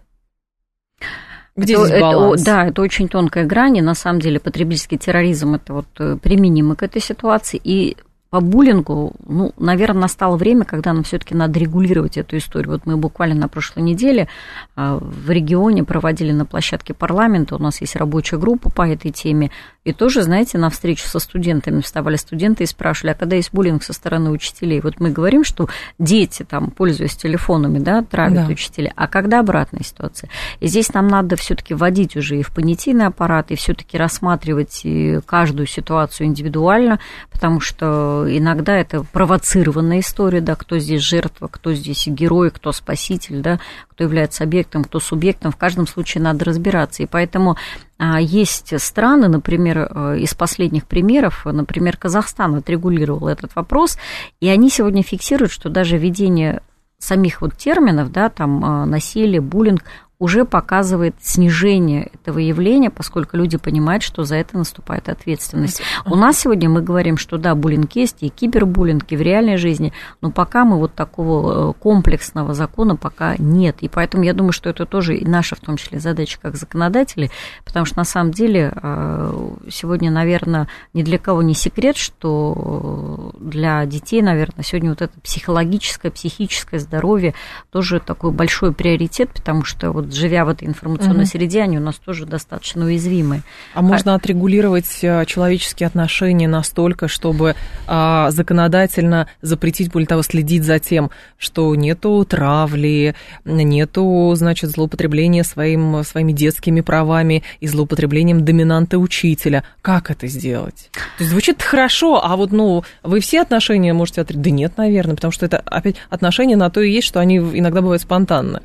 [1.56, 2.42] Где это, здесь баланс?
[2.42, 6.18] Это, да, это очень тонкая грань, и на самом деле потребительский терроризм это вот э,
[6.22, 7.96] применимо к этой ситуации, и
[8.36, 12.72] по буллингу, ну, наверное, настало время, когда нам все-таки надо регулировать эту историю.
[12.72, 14.28] Вот мы буквально на прошлой неделе
[14.74, 19.50] а, в регионе проводили на площадке парламента, у нас есть рабочая группа по этой теме,
[19.84, 23.84] и тоже, знаете, на встречу со студентами вставали студенты и спрашивали, а когда есть буллинг
[23.84, 24.80] со стороны учителей?
[24.80, 25.68] Вот мы говорим, что
[25.98, 28.52] дети, там, пользуясь телефонами, да, травят да.
[28.52, 30.28] учителей, а когда обратная ситуация?
[30.60, 34.84] И здесь нам надо все-таки вводить уже и в понятийный аппарат, и все-таки рассматривать
[35.24, 36.98] каждую ситуацию индивидуально,
[37.30, 43.40] потому что иногда это провоцированная история, да, кто здесь жертва, кто здесь герой, кто спаситель,
[43.40, 47.02] да, кто является объектом, кто субъектом, в каждом случае надо разбираться.
[47.02, 47.56] И поэтому
[47.98, 53.98] а, есть страны, например, э, из последних примеров, например, Казахстан отрегулировал этот вопрос,
[54.40, 56.62] и они сегодня фиксируют, что даже введение
[56.98, 59.82] самих вот терминов, да, там а, насилие, буллинг,
[60.18, 65.82] уже показывает снижение этого явления, поскольку люди понимают, что за это наступает ответственность.
[66.06, 69.92] У нас сегодня мы говорим, что да, буллинг есть, и кибербуллинг, и в реальной жизни,
[70.22, 73.76] но пока мы вот такого э, комплексного закона пока нет.
[73.80, 77.30] И поэтому я думаю, что это тоже и наша, в том числе, задача как законодателей,
[77.64, 83.84] потому что на самом деле э, сегодня, наверное, ни для кого не секрет, что для
[83.84, 87.34] детей, наверное, сегодня вот это психологическое, психическое здоровье
[87.70, 91.30] тоже такой большой приоритет, потому что вот вот живя в этой информационной угу.
[91.30, 93.42] среде, они у нас тоже достаточно уязвимы.
[93.74, 97.54] А, а можно отрегулировать э, человеческие отношения настолько, чтобы
[97.86, 103.14] а, законодательно запретить, более того, следить за тем, что нету травли,
[103.44, 109.64] нету, значит, злоупотребления своим, своими детскими правами и злоупотреблением доминанта учителя.
[109.82, 110.90] Как это сделать?
[110.92, 114.36] То есть звучит хорошо, а вот, ну, вы все отношения можете отрегулировать?
[114.36, 117.80] Да нет, наверное, потому что это опять отношения на то и есть, что они иногда
[117.80, 118.60] бывают спонтанны.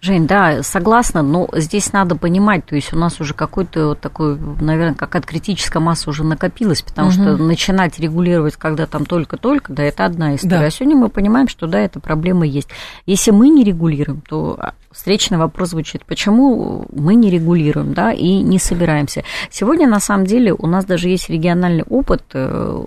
[0.00, 4.38] Жень, да, согласна, но здесь надо понимать, то есть у нас уже какой-то вот такой,
[4.38, 7.14] наверное, какая-то критическая масса уже накопилась, потому угу.
[7.14, 10.60] что начинать регулировать, когда там только-только, да, это одна история.
[10.60, 10.66] Да.
[10.66, 12.68] А сегодня мы понимаем, что да, эта проблема есть.
[13.06, 18.42] Если мы не регулируем, то а, встречный вопрос звучит, почему мы не регулируем, да, и
[18.42, 19.24] не собираемся.
[19.50, 22.84] Сегодня, на самом деле, у нас даже есть региональный опыт, э,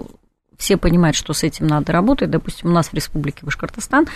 [0.58, 2.30] все понимают, что с этим надо работать.
[2.30, 4.08] Допустим, у нас в Республике Башкортостан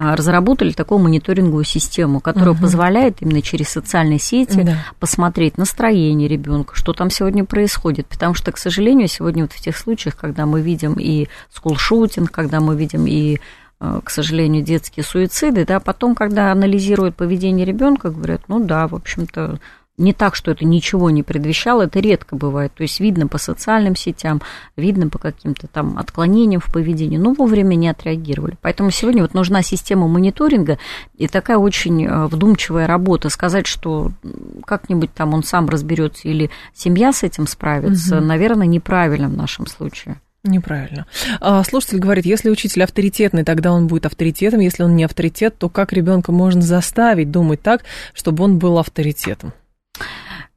[0.00, 2.60] разработали такую мониторинговую систему, которая угу.
[2.60, 4.78] позволяет именно через социальные сети да.
[5.00, 8.06] посмотреть настроение ребенка, что там сегодня происходит.
[8.06, 12.60] Потому что, к сожалению, сегодня вот в тех случаях, когда мы видим и скулшутинг, когда
[12.60, 13.38] мы видим и
[13.80, 18.94] а, к сожалению, детские суициды, да, потом, когда анализируют поведение ребенка, говорят, ну да, в
[18.94, 19.58] общем-то,
[19.98, 22.72] не так, что это ничего не предвещало, это редко бывает.
[22.74, 24.40] То есть видно по социальным сетям,
[24.76, 28.56] видно по каким-то там отклонениям в поведении, но вовремя не отреагировали.
[28.62, 30.78] Поэтому сегодня вот нужна система мониторинга
[31.16, 33.28] и такая очень э, вдумчивая работа.
[33.28, 34.12] Сказать, что
[34.64, 38.24] как-нибудь там он сам разберется или семья с этим справится, угу.
[38.24, 40.20] наверное, неправильно в нашем случае.
[40.44, 41.06] Неправильно.
[41.40, 44.60] А, слушатель говорит, если учитель авторитетный, тогда он будет авторитетом.
[44.60, 47.82] Если он не авторитет, то как ребенка можно заставить думать так,
[48.14, 49.52] чтобы он был авторитетом?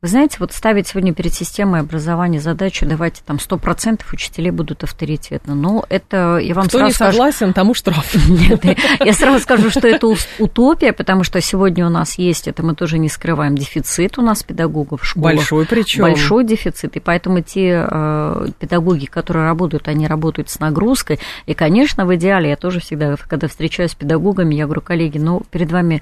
[0.03, 5.53] Вы знаете, вот ставить сегодня перед системой образования задачу, давайте там 100% учителей будут авторитетны.
[5.53, 7.53] Но это, я вам Кто сразу не согласен, скажу...
[7.53, 8.15] тому штраф.
[8.27, 8.65] Нет,
[8.99, 12.97] я сразу скажу, что это утопия, потому что сегодня у нас есть, это мы тоже
[12.97, 15.35] не скрываем, дефицит у нас педагогов в школах.
[15.35, 16.01] Большой причем.
[16.01, 16.97] Большой дефицит.
[16.97, 21.19] И поэтому те э, педагоги, которые работают, они работают с нагрузкой.
[21.45, 25.43] И, конечно, в идеале, я тоже всегда, когда встречаюсь с педагогами, я говорю, коллеги, ну,
[25.51, 26.01] перед вами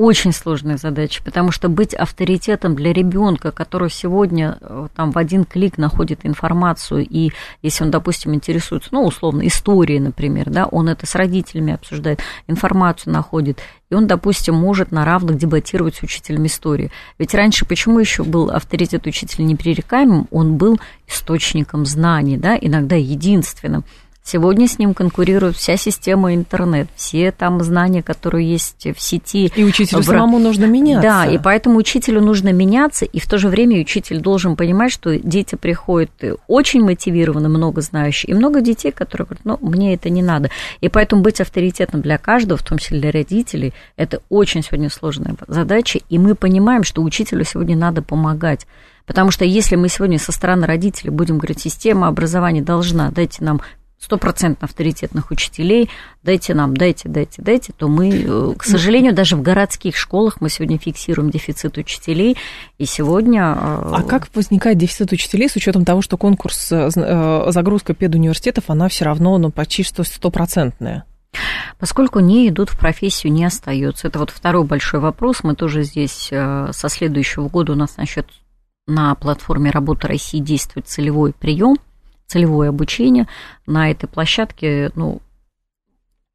[0.00, 5.44] очень сложная задача, потому что быть авторитетом для ребенка, который сегодня э, там в один
[5.44, 11.06] клик находит информацию, и если он, допустим, интересуется, ну, условно, историей, например, да, он это
[11.06, 13.58] с родителями обсуждает, информацию находит,
[13.90, 16.90] и он, допустим, может на равных дебатировать с учителем истории.
[17.18, 20.28] Ведь раньше почему еще был авторитет учителя непререкаемым?
[20.30, 23.84] Он был источником знаний, да, иногда единственным.
[24.30, 29.50] Сегодня с ним конкурирует вся система интернет, все там знания, которые есть в сети.
[29.56, 30.04] И учителю в...
[30.04, 31.02] самому нужно меняться.
[31.02, 35.18] Да, и поэтому учителю нужно меняться, и в то же время учитель должен понимать, что
[35.18, 36.12] дети приходят
[36.46, 40.50] очень мотивированы, много знающие, и много детей, которые говорят, ну, мне это не надо.
[40.80, 45.34] И поэтому быть авторитетом для каждого, в том числе для родителей, это очень сегодня сложная
[45.48, 48.68] задача, и мы понимаем, что учителю сегодня надо помогать.
[49.06, 53.60] Потому что если мы сегодня со стороны родителей будем говорить, система образования должна, дайте нам
[54.00, 55.90] стопроцентно авторитетных учителей,
[56.22, 60.48] дайте нам, дайте, дайте, дайте, то мы, э, к сожалению, даже в городских школах мы
[60.48, 62.38] сегодня фиксируем дефицит учителей,
[62.78, 63.54] и сегодня...
[63.54, 68.88] Э, а как возникает дефицит учителей с учетом того, что конкурс э, загрузка педуниверситетов, она
[68.88, 71.04] все равно ну, почти что стопроцентная?
[71.78, 74.08] Поскольку не идут в профессию, не остается.
[74.08, 75.44] Это вот второй большой вопрос.
[75.44, 78.26] Мы тоже здесь со следующего года у нас насчет
[78.88, 81.76] на платформе «Работа России» действует целевой прием–
[82.30, 83.26] целевое обучение
[83.66, 85.20] на этой площадке, ну,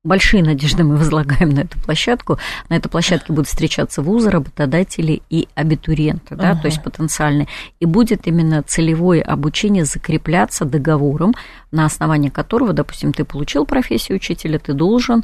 [0.03, 2.38] большие надежды мы возлагаем на эту площадку.
[2.69, 6.62] На этой площадке будут встречаться вузы, работодатели и абитуриенты, да, ага.
[6.62, 7.47] то есть потенциальные.
[7.79, 11.34] И будет именно целевое обучение закрепляться договором,
[11.71, 15.23] на основании которого, допустим, ты получил профессию учителя, ты должен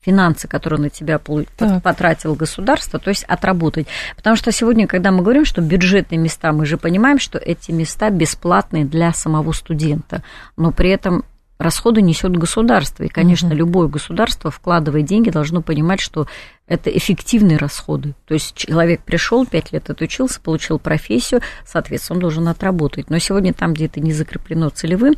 [0.00, 3.86] финансы, которые на тебя потратил государство, то есть отработать.
[4.16, 8.10] Потому что сегодня, когда мы говорим, что бюджетные места, мы же понимаем, что эти места
[8.10, 10.22] бесплатные для самого студента,
[10.56, 11.24] но при этом
[11.58, 13.04] расходы несет государство.
[13.04, 13.56] И, конечно, угу.
[13.56, 16.26] любое государство, вкладывая деньги, должно понимать, что
[16.66, 18.14] это эффективные расходы.
[18.26, 23.10] То есть человек пришел, пять лет отучился, получил профессию, соответственно, он должен отработать.
[23.10, 25.14] Но сегодня там, где это не закреплено целевым,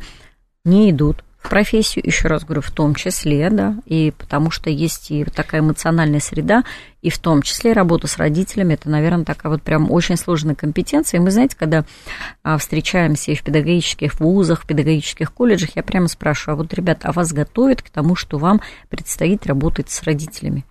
[0.65, 5.11] не идут в профессию, еще раз говорю, в том числе, да, и потому что есть
[5.11, 6.63] и такая эмоциональная среда,
[7.01, 11.19] и в том числе работа с родителями, это, наверное, такая вот прям очень сложная компетенция.
[11.19, 11.83] И мы, знаете, когда
[12.43, 17.09] а, встречаемся и в педагогических вузах, в педагогических колледжах, я прямо спрашиваю, а вот, ребята,
[17.09, 20.65] а вас готовят к тому, что вам предстоит работать с родителями?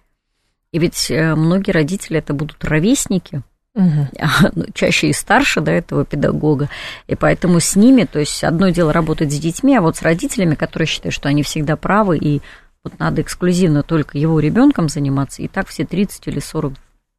[0.73, 3.43] И ведь э, многие родители это будут ровесники,
[3.75, 4.09] Угу.
[4.75, 6.69] чаще и старше до этого педагога.
[7.07, 10.55] И поэтому с ними, то есть одно дело работать с детьми, а вот с родителями,
[10.55, 12.43] которые считают, что они всегда правы, и
[12.85, 16.75] вот надо эксклюзивно только его ребенком заниматься, и так все 30 или 40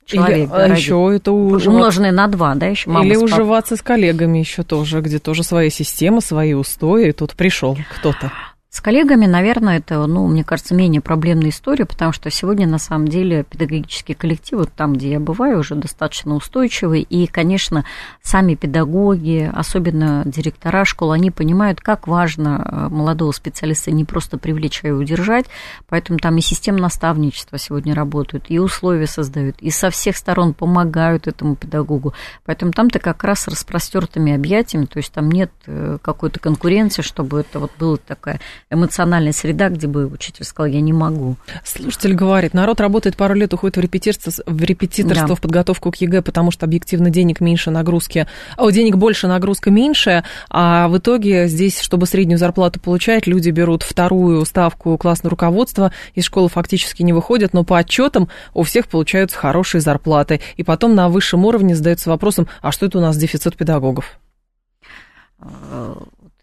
[0.05, 0.49] человек.
[0.49, 3.81] Или, а еще это уже умноженное на два, да, еще мама Или с уживаться с
[3.81, 8.31] коллегами еще тоже, где тоже своя система, свои устои, и тут пришел кто-то.
[8.73, 13.07] С коллегами, наверное, это, ну, мне кажется, менее проблемная история, потому что сегодня, на самом
[13.07, 17.85] деле, педагогический коллектив, вот там, где я бываю, уже достаточно устойчивый, и, конечно,
[18.23, 24.83] сами педагоги, особенно директора школ, они понимают, как важно э, молодого специалиста не просто привлечь,
[24.83, 25.45] а и удержать,
[25.87, 31.27] поэтому там и система наставничества сегодня работают, и условия создают, и со всех сторон помогают
[31.27, 36.39] этому педагогу, поэтому там-то как раз с распростертыми объятиями, то есть там нет э, какой-то
[36.39, 41.35] конкуренции, чтобы это вот было такая эмоциональная среда, где бы учитель сказал, я не могу.
[41.63, 45.35] Слушатель говорит, народ работает пару лет, уходит в репетиторство, в, репетиторство, да.
[45.35, 50.23] в подготовку к ЕГЭ, потому что объективно денег меньше, нагрузки, о, денег больше, нагрузка меньше,
[50.49, 56.25] а в итоге здесь, чтобы среднюю зарплату получать, люди берут вторую ставку классного руководства, из
[56.25, 60.41] школы фактически не выходят, но по отчетам у всех получаются хорошие зарплаты.
[60.57, 64.19] И потом на высшем уровне задаются вопросом, а что это у нас дефицит педагогов?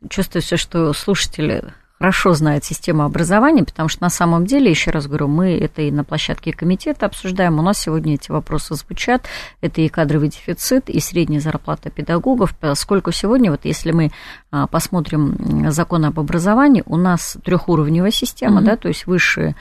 [0.09, 1.65] Чувствуется, что слушатели
[2.01, 5.91] хорошо знает систему образования, потому что на самом деле, еще раз говорю, мы это и
[5.91, 9.27] на площадке комитета обсуждаем, у нас сегодня эти вопросы звучат,
[9.61, 14.13] это и кадровый дефицит, и средняя зарплата педагогов, поскольку сегодня, вот если мы
[14.51, 18.65] а, посмотрим закон об образовании, у нас трехуровневая система, mm-hmm.
[18.65, 19.55] да, то есть высшие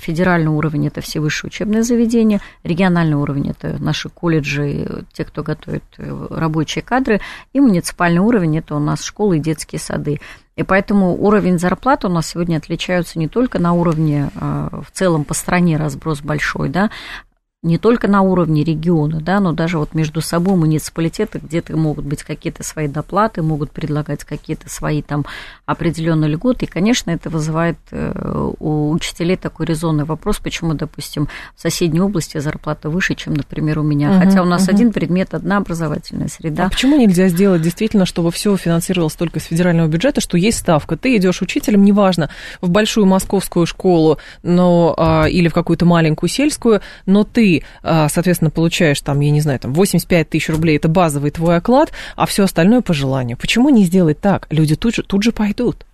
[0.00, 5.82] Федеральный уровень– это все высшие учебные заведения, региональный уровень– это наши колледжи, те, кто готовит
[5.98, 7.20] э, рабочие кадры,
[7.52, 10.20] и муниципальный уровень– это у нас школы и детские сады.
[10.54, 15.24] И поэтому уровень зарплат у нас сегодня отличаются не только на уровне а, в целом
[15.24, 16.90] по стране разброс большой, да,
[17.66, 22.22] не только на уровне региона, да, но даже вот между собой муниципалитеты где-то могут быть
[22.22, 25.26] какие-то свои доплаты, могут предлагать какие-то свои там
[25.66, 26.66] определенные льготы.
[26.66, 32.38] И, конечно, это вызывает э, у учителей такой резонный вопрос, почему, допустим, в соседней области
[32.38, 34.10] зарплата выше, чем, например, у меня.
[34.12, 34.70] Угу, Хотя у нас угу.
[34.70, 36.66] один предмет, одна образовательная среда.
[36.66, 40.96] А почему нельзя сделать действительно, чтобы все финансировалось только из федерального бюджета, что есть ставка?
[40.96, 46.80] Ты идешь учителем, неважно, в большую московскую школу, но, а, или в какую-то маленькую сельскую,
[47.06, 51.30] но ты а, соответственно, получаешь там, я не знаю, там 85 тысяч рублей, это базовый
[51.30, 53.36] твой оклад, а все остальное по желанию.
[53.36, 54.46] Почему не сделать так?
[54.50, 55.84] Люди тут же, тут же пойдут.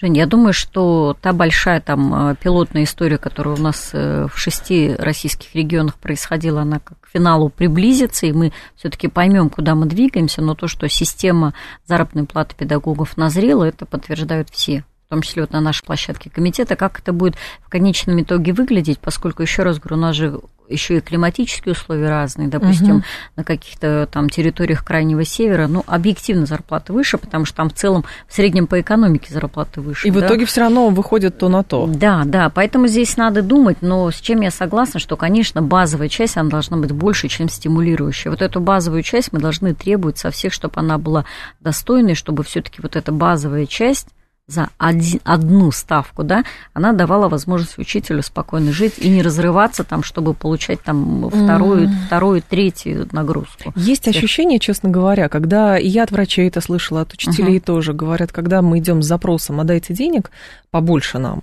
[0.00, 4.36] Жень, я думаю, что та большая там а, пилотная история, которая у нас э, в
[4.36, 9.86] шести российских регионах происходила, она как к финалу приблизится, и мы все-таки поймем, куда мы
[9.86, 11.54] двигаемся, но то, что система
[11.86, 16.76] заработной платы педагогов назрела, это подтверждают все в том числе вот на нашей площадке комитета,
[16.76, 20.98] как это будет в конечном итоге выглядеть, поскольку, еще раз говорю, у нас же еще
[20.98, 23.04] и климатические условия разные, допустим, угу.
[23.36, 28.04] на каких-то там территориях Крайнего Севера, ну, объективно зарплаты выше, потому что там в целом
[28.28, 30.08] в среднем по экономике зарплаты выше.
[30.08, 30.20] И да?
[30.20, 31.86] в итоге все равно выходит то на то.
[31.86, 36.36] Да, да, поэтому здесь надо думать, но с чем я согласна, что, конечно, базовая часть,
[36.36, 38.30] она должна быть больше, чем стимулирующая.
[38.30, 41.24] Вот эту базовую часть мы должны требовать со всех, чтобы она была
[41.60, 44.08] достойной, чтобы все-таки вот эта базовая часть
[44.46, 50.02] за один, одну ставку, да, она давала возможность учителю спокойно жить и не разрываться там,
[50.02, 51.92] чтобы получать там вторую, mm.
[52.06, 53.72] вторую, третью нагрузку.
[53.74, 57.64] Есть ощущение, честно говоря, когда и я от врачей это слышала, от учителей uh-huh.
[57.64, 60.30] тоже говорят, когда мы идем с запросом, а дайте денег
[60.70, 61.42] побольше нам,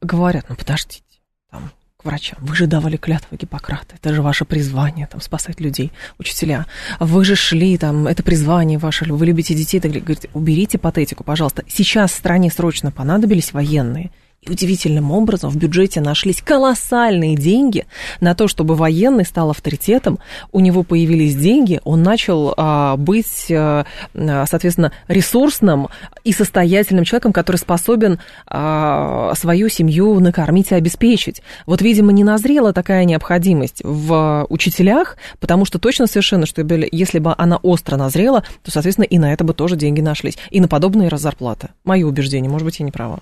[0.00, 1.02] говорят, ну подождите,
[1.50, 1.70] там
[2.06, 2.38] врачам.
[2.40, 3.96] Вы же давали клятву Гиппократа.
[4.00, 6.66] Это же ваше призвание, там, спасать людей, учителя.
[6.98, 9.80] Вы же шли, там, это призвание ваше, вы любите детей.
[9.80, 11.64] Так, говорите, уберите патетику, пожалуйста.
[11.68, 14.10] Сейчас стране срочно понадобились военные–
[14.48, 17.86] удивительным образом в бюджете нашлись колоссальные деньги
[18.20, 20.18] на то, чтобы военный стал авторитетом,
[20.52, 23.84] у него появились деньги, он начал а, быть, а,
[24.14, 25.88] соответственно, ресурсным
[26.24, 31.42] и состоятельным человеком, который способен а, свою семью накормить и обеспечить.
[31.66, 37.34] Вот, видимо, не назрела такая необходимость в учителях, потому что точно совершенно, что если бы
[37.36, 41.10] она остро назрела, то, соответственно, и на это бы тоже деньги нашлись, и на подобные
[41.16, 41.68] зарплаты.
[41.84, 43.20] Мое убеждение, может быть, я не права.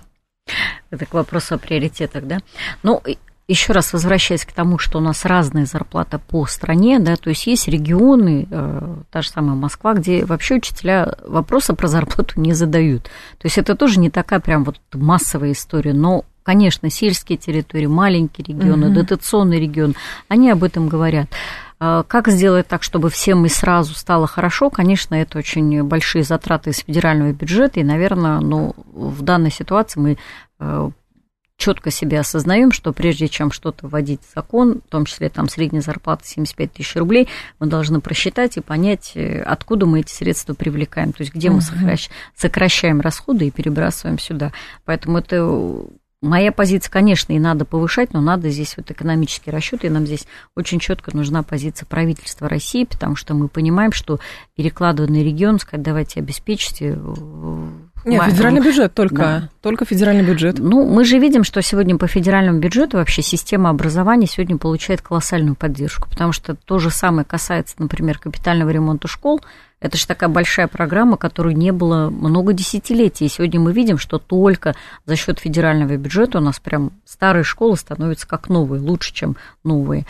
[0.89, 2.39] Это к вопросу о приоритетах, да?
[2.83, 3.01] Ну,
[3.47, 7.45] еще раз возвращаясь к тому, что у нас разная зарплата по стране, да, то есть
[7.45, 13.03] есть регионы, э, та же самая Москва, где вообще учителя вопроса про зарплату не задают.
[13.03, 18.45] То есть это тоже не такая прям вот массовая история, но Конечно, сельские территории, маленькие
[18.45, 18.93] регионы, угу.
[18.93, 19.95] дотационный регион,
[20.27, 21.27] они об этом говорят.
[21.79, 24.69] А как сделать так, чтобы всем и сразу стало хорошо?
[24.69, 30.17] Конечно, это очень большие затраты из федерального бюджета, и, наверное, ну, в данной ситуации мы
[30.59, 30.89] э,
[31.57, 35.81] четко себе осознаем, что прежде чем что-то вводить в закон, в том числе там средняя
[35.81, 37.27] зарплата 75 тысяч рублей,
[37.59, 41.61] мы должны просчитать и понять, э, откуда мы эти средства привлекаем, то есть где мы
[42.35, 44.51] сокращаем расходы и перебрасываем сюда.
[44.85, 45.43] Поэтому это
[46.25, 50.25] Моя позиция, конечно, и надо повышать, но надо здесь вот экономические расчеты, и нам здесь
[50.55, 54.19] очень четко нужна позиция правительства России, потому что мы понимаем, что
[54.55, 56.97] перекладыванный регион, сказать, давайте обеспечьте
[58.05, 59.49] нет, федеральный бюджет только, да.
[59.61, 60.59] только федеральный бюджет.
[60.59, 65.55] Ну, мы же видим, что сегодня по федеральному бюджету вообще система образования сегодня получает колоссальную
[65.55, 69.41] поддержку, потому что то же самое касается, например, капитального ремонта школ.
[69.81, 73.25] Это же такая большая программа, которую не было много десятилетий.
[73.25, 77.75] И сегодня мы видим, что только за счет федерального бюджета у нас прям старые школы
[77.75, 80.05] становятся как новые, лучше, чем новые.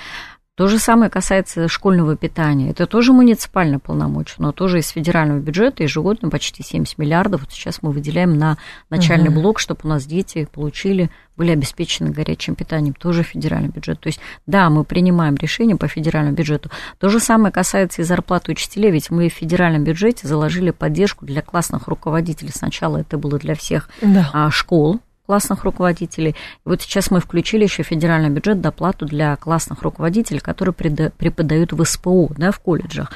[0.55, 2.69] То же самое касается школьного питания.
[2.69, 7.41] Это тоже муниципальное полномочия, но тоже из федерального бюджета ежегодно почти 70 миллиардов.
[7.41, 8.57] Вот сейчас мы выделяем на
[8.89, 9.41] начальный угу.
[9.41, 12.93] блок, чтобы у нас дети получили, были обеспечены горячим питанием.
[12.93, 13.99] Тоже федеральный бюджет.
[13.99, 16.69] То есть, да, мы принимаем решения по федеральному бюджету.
[16.99, 21.41] То же самое касается и зарплаты учителей, ведь мы в федеральном бюджете заложили поддержку для
[21.41, 22.51] классных руководителей.
[22.55, 24.29] Сначала это было для всех да.
[24.31, 26.35] А, школ, классных руководителей.
[26.63, 32.31] Вот сейчас мы включили еще федеральный бюджет доплату для классных руководителей, которые преподают в СПО,
[32.37, 33.11] да, в колледжах.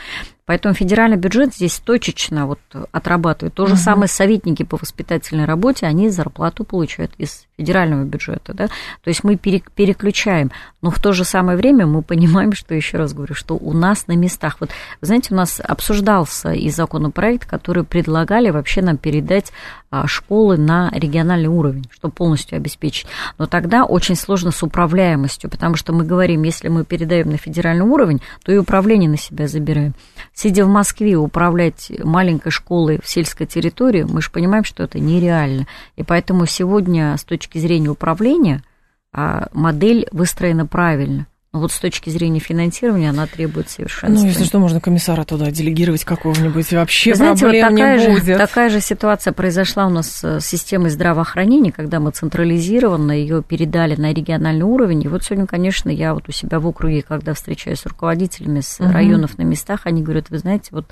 [0.49, 2.59] Поэтому федеральный бюджет здесь точечно вот
[2.91, 3.53] отрабатывает.
[3.53, 3.81] То же угу.
[3.81, 8.55] самое советники по воспитательной работе, они зарплату получают из федерального бюджета.
[8.55, 8.65] Да?
[8.65, 10.49] То есть мы переключаем.
[10.81, 14.07] Но в то же самое время мы понимаем, что, еще раз говорю, что у нас
[14.07, 14.71] на местах, вот,
[15.01, 19.51] вы знаете, у нас обсуждался и законопроект, который предлагали вообще нам передать
[19.91, 23.05] а, школы на региональный уровень, чтобы полностью обеспечить.
[23.37, 27.85] Но тогда очень сложно с управляемостью, потому что мы говорим, если мы передаем на федеральный
[27.85, 29.93] уровень, то и управление на себя забираем
[30.39, 35.67] сидя в Москве, управлять маленькой школой в сельской территории, мы же понимаем, что это нереально.
[35.97, 38.63] И поэтому сегодня с точки зрения управления
[39.11, 41.27] а, модель выстроена правильно.
[41.51, 44.21] Но вот с точки зрения финансирования она требует совершенства.
[44.21, 48.11] Ну, если что, можно комиссара туда делегировать какого-нибудь, вообще Знаете, проблем вот такая не же,
[48.11, 48.37] будет.
[48.37, 54.13] Такая же ситуация произошла у нас с системой здравоохранения, когда мы централизированно ее передали на
[54.13, 55.03] региональный уровень.
[55.03, 58.79] И вот сегодня, конечно, я вот у себя в округе, когда встречаюсь с руководителями с
[58.79, 58.91] угу.
[58.91, 60.85] районов на местах, они говорят, вы знаете, вот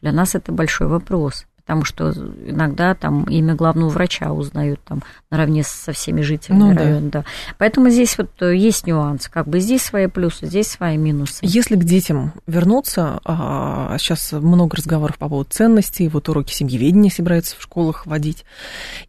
[0.00, 2.12] для нас это большой вопрос потому что
[2.44, 7.10] иногда там имя главного врача узнают там наравне со всеми жителями ну, района.
[7.10, 7.20] Да.
[7.20, 7.24] да.
[7.56, 11.38] Поэтому здесь вот э, есть нюанс, как бы здесь свои плюсы, здесь свои минусы.
[11.40, 17.56] Если к детям вернуться, а, сейчас много разговоров по поводу ценностей, вот уроки семьеведения собираются
[17.56, 18.44] в школах вводить.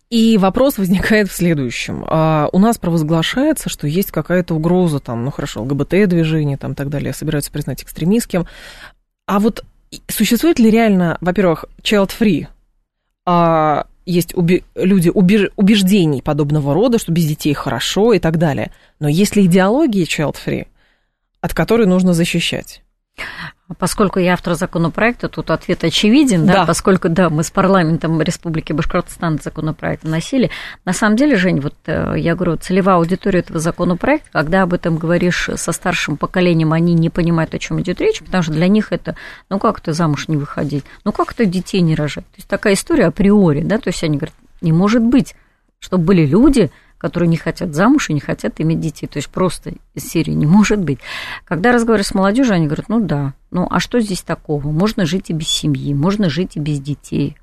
[0.10, 2.06] И вопрос возникает в следующем.
[2.08, 7.14] А, у нас провозглашается, что есть какая-то угроза, там, ну хорошо, ЛГБТ-движение, там, так далее,
[7.14, 8.48] собираются признать экстремистским.
[9.28, 9.66] А вот
[10.08, 12.48] существует ли реально, во-первых, child-free?
[13.26, 18.72] А, есть уби- люди убеж- убеждений подобного рода, что без детей хорошо и так далее.
[19.00, 20.68] Но есть ли идеология child-free,
[21.42, 22.82] от которой нужно защищать?
[23.80, 28.74] Поскольку я автор законопроекта, тут ответ очевиден, да, да поскольку, да, мы с парламентом Республики
[28.74, 30.52] Башкортостан законопроект носили.
[30.86, 34.98] На самом деле, Жень, вот э, я говорю, целевая аудитория этого законопроекта, когда об этом
[34.98, 38.92] говоришь со старшим поколением, они не понимают, о чем идет речь, потому что для них
[38.92, 39.16] это,
[39.50, 42.26] ну как это замуж не выходить, ну как это детей не рожать.
[42.26, 45.36] То есть такая история априори, да, то есть они говорят, не может быть,
[45.80, 49.08] чтобы были люди, которые не хотят замуж и не хотят иметь детей.
[49.08, 51.00] То есть просто из серии не может быть.
[51.46, 54.68] Когда разговариваю с молодежью, они говорят, ну да, ну а что здесь такого?
[54.68, 57.38] Можно жить и без семьи, можно жить и без детей.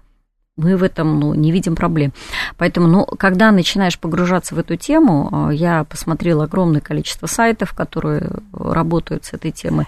[0.56, 2.12] мы в этом ну, не видим проблем.
[2.58, 8.30] Поэтому, ну, когда начинаешь погружаться в эту тему, э, я посмотрела огромное количество сайтов, которые
[8.52, 9.86] работают с этой темой.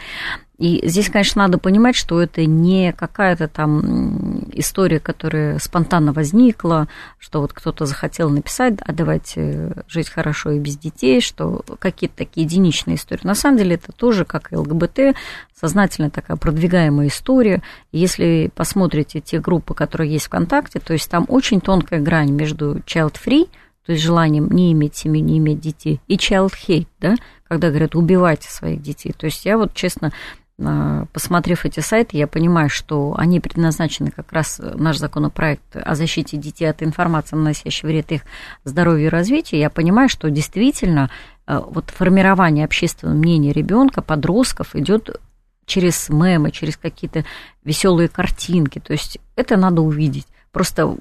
[0.57, 6.87] И здесь, конечно, надо понимать, что это не какая-то там история, которая спонтанно возникла,
[7.19, 12.45] что вот кто-то захотел написать, а давайте жить хорошо и без детей, что какие-то такие
[12.45, 13.27] единичные истории.
[13.27, 15.17] На самом деле это тоже, как и ЛГБТ,
[15.59, 17.61] сознательно такая продвигаемая история.
[17.91, 23.49] Если посмотрите те группы, которые есть ВКонтакте, то есть там очень тонкая грань между child-free,
[23.87, 27.17] то есть желанием не иметь семью, не иметь детей, и child hate, да,
[27.49, 29.13] когда говорят, убивайте своих детей.
[29.17, 30.13] То есть я вот, честно,
[30.57, 36.37] посмотрев эти сайты, я понимаю, что они предназначены как раз э, наш законопроект о защите
[36.37, 38.23] детей от информации, наносящей вред их
[38.63, 39.61] здоровью и развитию.
[39.61, 41.11] Я понимаю, что действительно
[41.47, 45.21] э, вот формирование общественного мнения ребенка, подростков идет
[45.67, 47.25] через мемы, через какие-то
[47.65, 48.79] веселые картинки.
[48.79, 50.27] То есть это надо увидеть.
[50.53, 50.97] Просто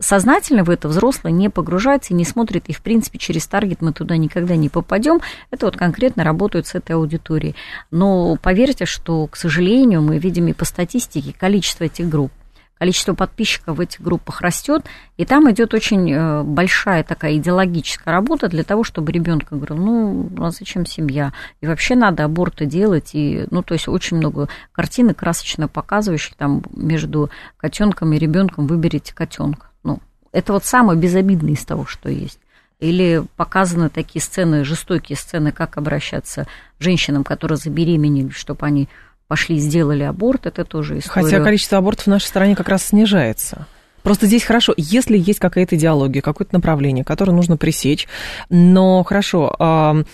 [0.00, 3.92] сознательно в это взрослый не погружается и не смотрит, и, в принципе, через таргет мы
[3.92, 5.20] туда никогда не попадем.
[5.50, 7.54] Это вот конкретно работают с этой аудиторией.
[7.90, 12.32] Но поверьте, что, к сожалению, мы видим и по статистике количество этих групп
[12.80, 14.86] количество подписчиков в этих группах растет,
[15.18, 20.30] и там идет очень э, большая такая идеологическая работа для того, чтобы ребенка говорил, ну,
[20.38, 21.34] а зачем семья?
[21.60, 26.62] И вообще надо аборты делать, и, ну, то есть очень много картинок красочно показывающих там
[26.74, 27.28] между
[27.58, 29.69] котенком и ребенком выберите котенка.
[29.82, 30.00] Ну,
[30.32, 32.38] это вот самое безобидное из того, что есть.
[32.78, 36.46] Или показаны такие сцены, жестокие сцены, как обращаться
[36.78, 38.88] женщинам, которые забеременели, чтобы они
[39.28, 41.24] пошли и сделали аборт, это тоже история.
[41.24, 43.66] Хотя количество абортов в нашей стране как раз снижается.
[44.02, 48.08] Просто здесь хорошо, если есть какая-то идеология, какое-то направление, которое нужно пресечь,
[48.48, 50.04] но хорошо, э,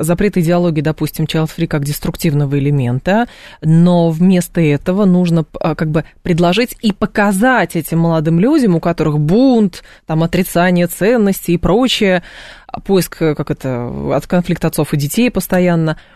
[0.00, 3.26] запрет идеологии, допустим, child-free как деструктивного элемента,
[3.60, 9.18] но вместо этого нужно а, как бы предложить и показать этим молодым людям, у которых
[9.18, 12.22] бунт, там, отрицание ценностей и прочее,
[12.86, 15.98] поиск как это, от конфликта отцов и детей постоянно–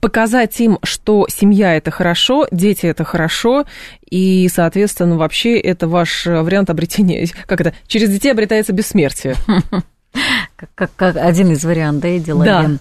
[0.00, 3.64] показать им, что семья это хорошо, дети это хорошо,
[4.08, 9.36] и, соответственно, вообще это ваш вариант обретения, как это, через детей обретается бессмертие.
[10.56, 12.78] Как, как, как один из вариантов, да, идеологии.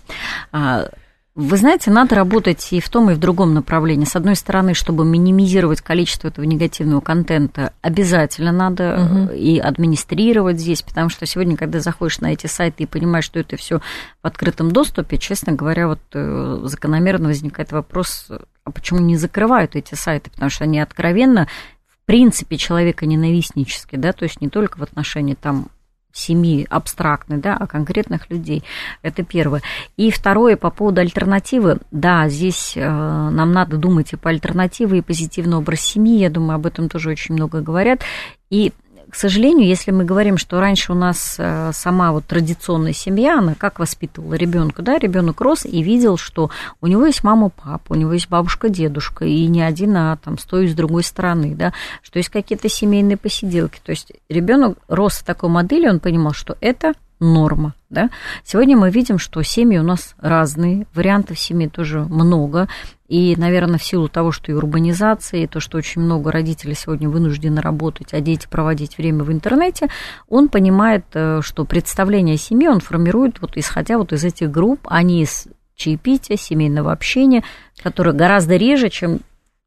[0.51, 0.89] Да.
[1.35, 4.05] Вы знаете, надо работать и в том, и в другом направлении.
[4.05, 9.33] С одной стороны, чтобы минимизировать количество этого негативного контента, обязательно надо угу.
[9.33, 13.57] и администрировать здесь, потому что сегодня, когда заходишь на эти сайты и понимаешь, что это
[13.57, 18.27] все в открытом доступе, честно говоря, вот э, закономерно возникает вопрос,
[18.63, 21.47] а почему не закрывают эти сайты, потому что они откровенно
[21.87, 25.69] в принципе человека ненавистнические, да, то есть не только в отношении там
[26.13, 28.63] семьи абстрактной, да, а конкретных людей.
[29.01, 29.61] Это первое.
[29.97, 31.79] И второе, по поводу альтернативы.
[31.91, 36.19] Да, здесь э, нам надо думать и по альтернативе, и позитивный образ семьи.
[36.19, 38.01] Я думаю, об этом тоже очень много говорят.
[38.49, 38.71] И
[39.13, 43.53] к сожалению, если мы говорим, что раньше у нас э, сама вот традиционная семья, она
[43.53, 46.49] как воспитывала ребенка, да, ребенок рос и видел, что
[46.81, 50.39] у него есть мама, папа, у него есть бабушка, дедушка, и не один, а там
[50.39, 53.79] стоит с другой стороны, да, что есть какие-то семейные посиделки.
[53.85, 56.93] То есть ребенок рос в такой модели, он понимал, что это
[57.23, 57.73] норма.
[57.89, 58.09] Да?
[58.43, 62.67] Сегодня мы видим, что семьи у нас разные, вариантов семьи тоже много.
[63.07, 67.07] И, наверное, в силу того, что и урбанизация, и то, что очень много родителей сегодня
[67.07, 69.87] вынуждены работать, а дети проводить время в интернете,
[70.27, 74.81] он понимает, э, что представление о семье он формирует, вот исходя вот из этих групп,
[74.85, 77.43] а не из чаепития, семейного общения,
[77.81, 79.19] которое гораздо реже, чем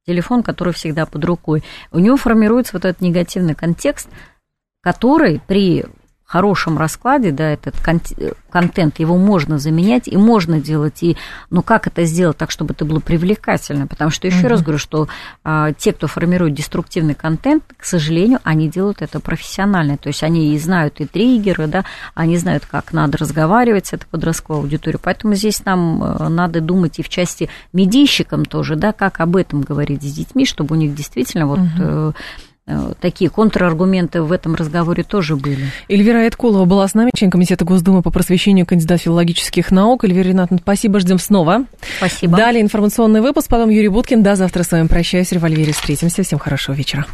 [0.06, 1.62] телефон, который всегда под рукой.
[1.92, 4.08] У него формируется вот этот негативный контекст,
[4.82, 5.84] который при
[6.26, 7.76] хорошем раскладе, да, этот
[8.50, 11.02] контент, его можно заменять и можно делать.
[11.02, 11.16] И,
[11.50, 13.86] ну, как это сделать так, чтобы это было привлекательно?
[13.86, 14.48] Потому что, еще угу.
[14.48, 15.08] раз говорю, что
[15.44, 19.96] а, те, кто формирует деструктивный контент, к сожалению, они делают это профессионально.
[19.96, 24.06] То есть они и знают и триггеры, да, они знают, как надо разговаривать с этой
[24.06, 25.00] подростковой аудиторией.
[25.02, 29.60] Поэтому здесь нам э, надо думать и в части медийщикам тоже, да, как об этом
[29.60, 31.58] говорить с детьми, чтобы у них действительно вот...
[31.58, 32.12] Угу Э,
[33.00, 35.66] такие контраргументы в этом разговоре тоже были.
[35.88, 40.04] Эльвира Айткулова была с нами, член Комитета Госдумы по просвещению, кандидат филологических наук.
[40.04, 41.64] Эльвира Ринатовна, спасибо, ждем снова.
[41.98, 42.36] Спасибо.
[42.36, 44.22] Далее информационный выпуск, потом Юрий Буткин.
[44.22, 45.32] До завтра с вами прощаюсь.
[45.32, 46.22] Револьвере встретимся.
[46.22, 47.06] Всем хорошего вечера.